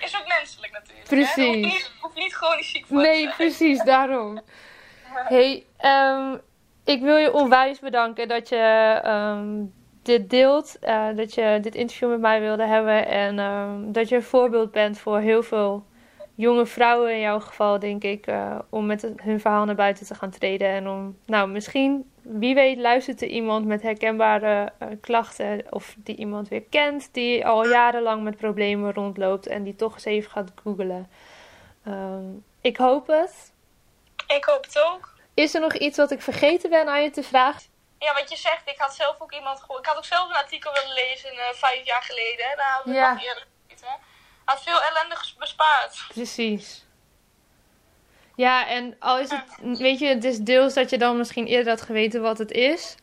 Is 0.00 0.16
ook 0.20 0.26
menselijk 0.26 0.72
natuurlijk. 0.72 1.06
Precies. 1.08 1.36
Hè? 1.36 1.76
Je 1.78 1.86
hoeft 2.00 2.14
niet, 2.14 2.32
chronisch 2.32 2.70
ziek 2.70 2.86
voor 2.86 3.02
te 3.02 3.08
Nee, 3.08 3.28
precies, 3.30 3.82
daarom. 3.82 4.40
hey, 5.12 5.66
ehm, 5.76 6.36
ik 6.84 7.00
wil 7.00 7.16
je 7.16 7.32
onwijs 7.32 7.78
bedanken 7.78 8.28
dat 8.28 8.48
je 8.48 9.00
ehm, 9.02 9.64
dit 10.02 10.30
deelt. 10.30 10.78
eh, 10.78 11.06
dat 11.16 11.34
je 11.34 11.58
dit 11.62 11.74
interview 11.74 12.08
met 12.10 12.20
mij 12.20 12.40
wilde 12.40 12.66
hebben. 12.66 13.06
En 13.06 13.38
ehm, 13.38 13.92
dat 13.92 14.08
je 14.08 14.16
een 14.16 14.22
voorbeeld 14.22 14.70
bent 14.70 14.98
voor 14.98 15.18
heel 15.18 15.42
veel 15.42 15.84
jonge 16.34 16.66
vrouwen 16.66 17.12
in 17.12 17.20
jouw 17.20 17.40
geval, 17.40 17.78
denk 17.78 18.02
ik. 18.04 18.26
eh, 18.26 18.58
om 18.68 18.86
met 18.86 19.12
hun 19.16 19.40
verhaal 19.40 19.64
naar 19.64 19.74
buiten 19.74 20.06
te 20.06 20.14
gaan 20.14 20.30
treden. 20.30 20.68
En 20.68 20.88
om, 20.88 21.16
nou, 21.26 21.48
misschien, 21.48 22.10
wie 22.22 22.54
weet, 22.54 22.78
luistert 22.78 23.22
er 23.22 23.28
iemand 23.28 23.66
met 23.66 23.82
herkenbare 23.82 24.72
eh, 24.78 24.88
klachten. 25.00 25.64
Of 25.70 25.94
die 25.98 26.16
iemand 26.16 26.48
weer 26.48 26.62
kent, 26.70 27.08
die 27.12 27.46
al 27.46 27.68
jarenlang 27.68 28.22
met 28.22 28.36
problemen 28.36 28.92
rondloopt. 28.92 29.46
En 29.46 29.62
die 29.62 29.76
toch 29.76 29.94
eens 29.94 30.04
even 30.04 30.30
gaat 30.30 30.52
googlen. 30.62 31.08
Ehm, 31.84 32.24
ik 32.60 32.76
hoop 32.76 33.06
het. 33.06 33.52
Ik 34.36 34.44
hoop 34.44 34.64
het 34.64 34.84
ook. 34.92 35.14
Is 35.34 35.54
er 35.54 35.60
nog 35.60 35.74
iets 35.74 35.96
wat 35.96 36.10
ik 36.10 36.22
vergeten 36.22 36.70
ben 36.70 36.86
aan 36.86 37.02
je 37.02 37.10
te 37.10 37.22
vragen? 37.22 37.71
Ja, 38.04 38.12
wat 38.14 38.30
je 38.30 38.36
zegt, 38.36 38.62
ik 38.68 38.78
had 38.78 38.94
zelf 38.94 39.16
ook 39.18 39.32
iemand 39.32 39.60
gehoord. 39.60 39.78
Ik 39.80 39.86
had 39.86 39.96
ook 39.96 40.04
zelf 40.04 40.28
een 40.30 40.36
artikel 40.36 40.72
willen 40.72 40.92
lezen 40.94 41.30
eh, 41.30 41.44
vijf 41.54 41.84
jaar 41.86 42.02
geleden. 42.02 42.46
Daar 42.56 42.70
hadden 42.72 42.92
we 42.92 42.98
Ja. 42.98 43.12
nog 43.12 43.22
eerder. 43.22 43.46
Had 44.44 44.62
veel 44.62 44.82
ellende 44.82 45.16
bespaard. 45.38 46.04
Precies. 46.08 46.84
Ja, 48.36 48.66
en 48.68 48.96
al 48.98 49.18
is 49.18 49.30
het, 49.30 49.78
weet 49.78 49.98
je, 49.98 50.06
het 50.06 50.24
is 50.24 50.38
deels 50.38 50.74
dat 50.74 50.90
je 50.90 50.98
dan 50.98 51.16
misschien 51.16 51.46
eerder 51.46 51.72
had 51.72 51.82
geweten 51.82 52.22
wat 52.22 52.38
het 52.38 52.50
is. 52.50 52.94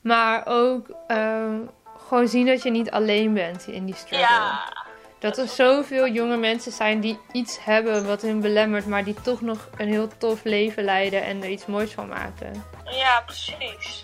Maar 0.00 0.46
ook 0.46 0.86
ehm, 1.06 1.60
gewoon 2.08 2.28
zien 2.28 2.46
dat 2.46 2.62
je 2.62 2.70
niet 2.70 2.90
alleen 2.90 3.34
bent 3.34 3.66
in 3.66 3.84
die 3.84 3.94
struggle. 3.94 4.18
Ja, 4.18 4.72
Dat 5.18 5.38
er 5.38 5.48
zoveel 5.48 6.06
jonge 6.08 6.36
mensen 6.36 6.72
zijn 6.72 7.00
die 7.00 7.20
iets 7.32 7.64
hebben 7.64 8.06
wat 8.06 8.22
hun 8.22 8.40
belemmert, 8.40 8.86
maar 8.86 9.04
die 9.04 9.20
toch 9.22 9.40
nog 9.40 9.68
een 9.76 9.88
heel 9.88 10.08
tof 10.18 10.44
leven 10.44 10.84
leiden 10.84 11.22
en 11.22 11.42
er 11.42 11.48
iets 11.48 11.66
moois 11.66 11.92
van 11.92 12.08
maken. 12.08 12.64
ja, 12.84 13.20
precies. 13.20 14.02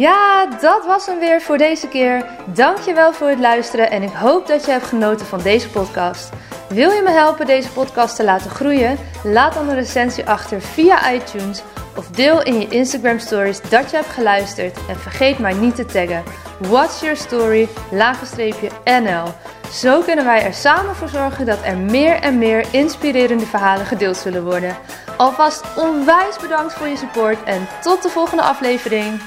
Ja, 0.00 0.46
dat 0.60 0.86
was 0.86 1.06
hem 1.06 1.18
weer 1.18 1.40
voor 1.40 1.58
deze 1.58 1.88
keer. 1.88 2.24
Dankjewel 2.44 3.12
voor 3.12 3.28
het 3.28 3.38
luisteren 3.38 3.90
en 3.90 4.02
ik 4.02 4.12
hoop 4.12 4.46
dat 4.46 4.64
je 4.64 4.70
hebt 4.70 4.86
genoten 4.86 5.26
van 5.26 5.42
deze 5.42 5.70
podcast. 5.70 6.30
Wil 6.68 6.90
je 6.90 7.02
me 7.02 7.10
helpen 7.10 7.46
deze 7.46 7.70
podcast 7.70 8.16
te 8.16 8.24
laten 8.24 8.50
groeien? 8.50 8.98
Laat 9.24 9.54
dan 9.54 9.68
een 9.68 9.74
recensie 9.74 10.26
achter 10.26 10.60
via 10.60 11.12
iTunes 11.12 11.62
of 11.96 12.08
deel 12.08 12.42
in 12.42 12.60
je 12.60 12.68
Instagram 12.68 13.18
stories 13.18 13.60
dat 13.60 13.90
je 13.90 13.96
hebt 13.96 14.08
geluisterd 14.08 14.78
en 14.88 14.96
vergeet 14.96 15.38
mij 15.38 15.52
niet 15.52 15.74
te 15.76 15.84
taggen. 15.84 16.22
What's 16.58 17.00
your 17.00 17.16
story? 17.16 17.68
NL. 18.84 19.24
Zo 19.72 20.00
kunnen 20.00 20.24
wij 20.24 20.42
er 20.42 20.54
samen 20.54 20.94
voor 20.94 21.08
zorgen 21.08 21.46
dat 21.46 21.58
er 21.64 21.78
meer 21.78 22.14
en 22.14 22.38
meer 22.38 22.64
inspirerende 22.70 23.46
verhalen 23.46 23.86
gedeeld 23.86 24.16
zullen 24.16 24.44
worden. 24.44 24.76
Alvast 25.20 25.64
onwijs 25.76 26.38
bedankt 26.38 26.72
voor 26.74 26.86
je 26.86 26.96
support 26.96 27.42
en 27.42 27.68
tot 27.82 28.02
de 28.02 28.08
volgende 28.08 28.42
aflevering. 28.42 29.20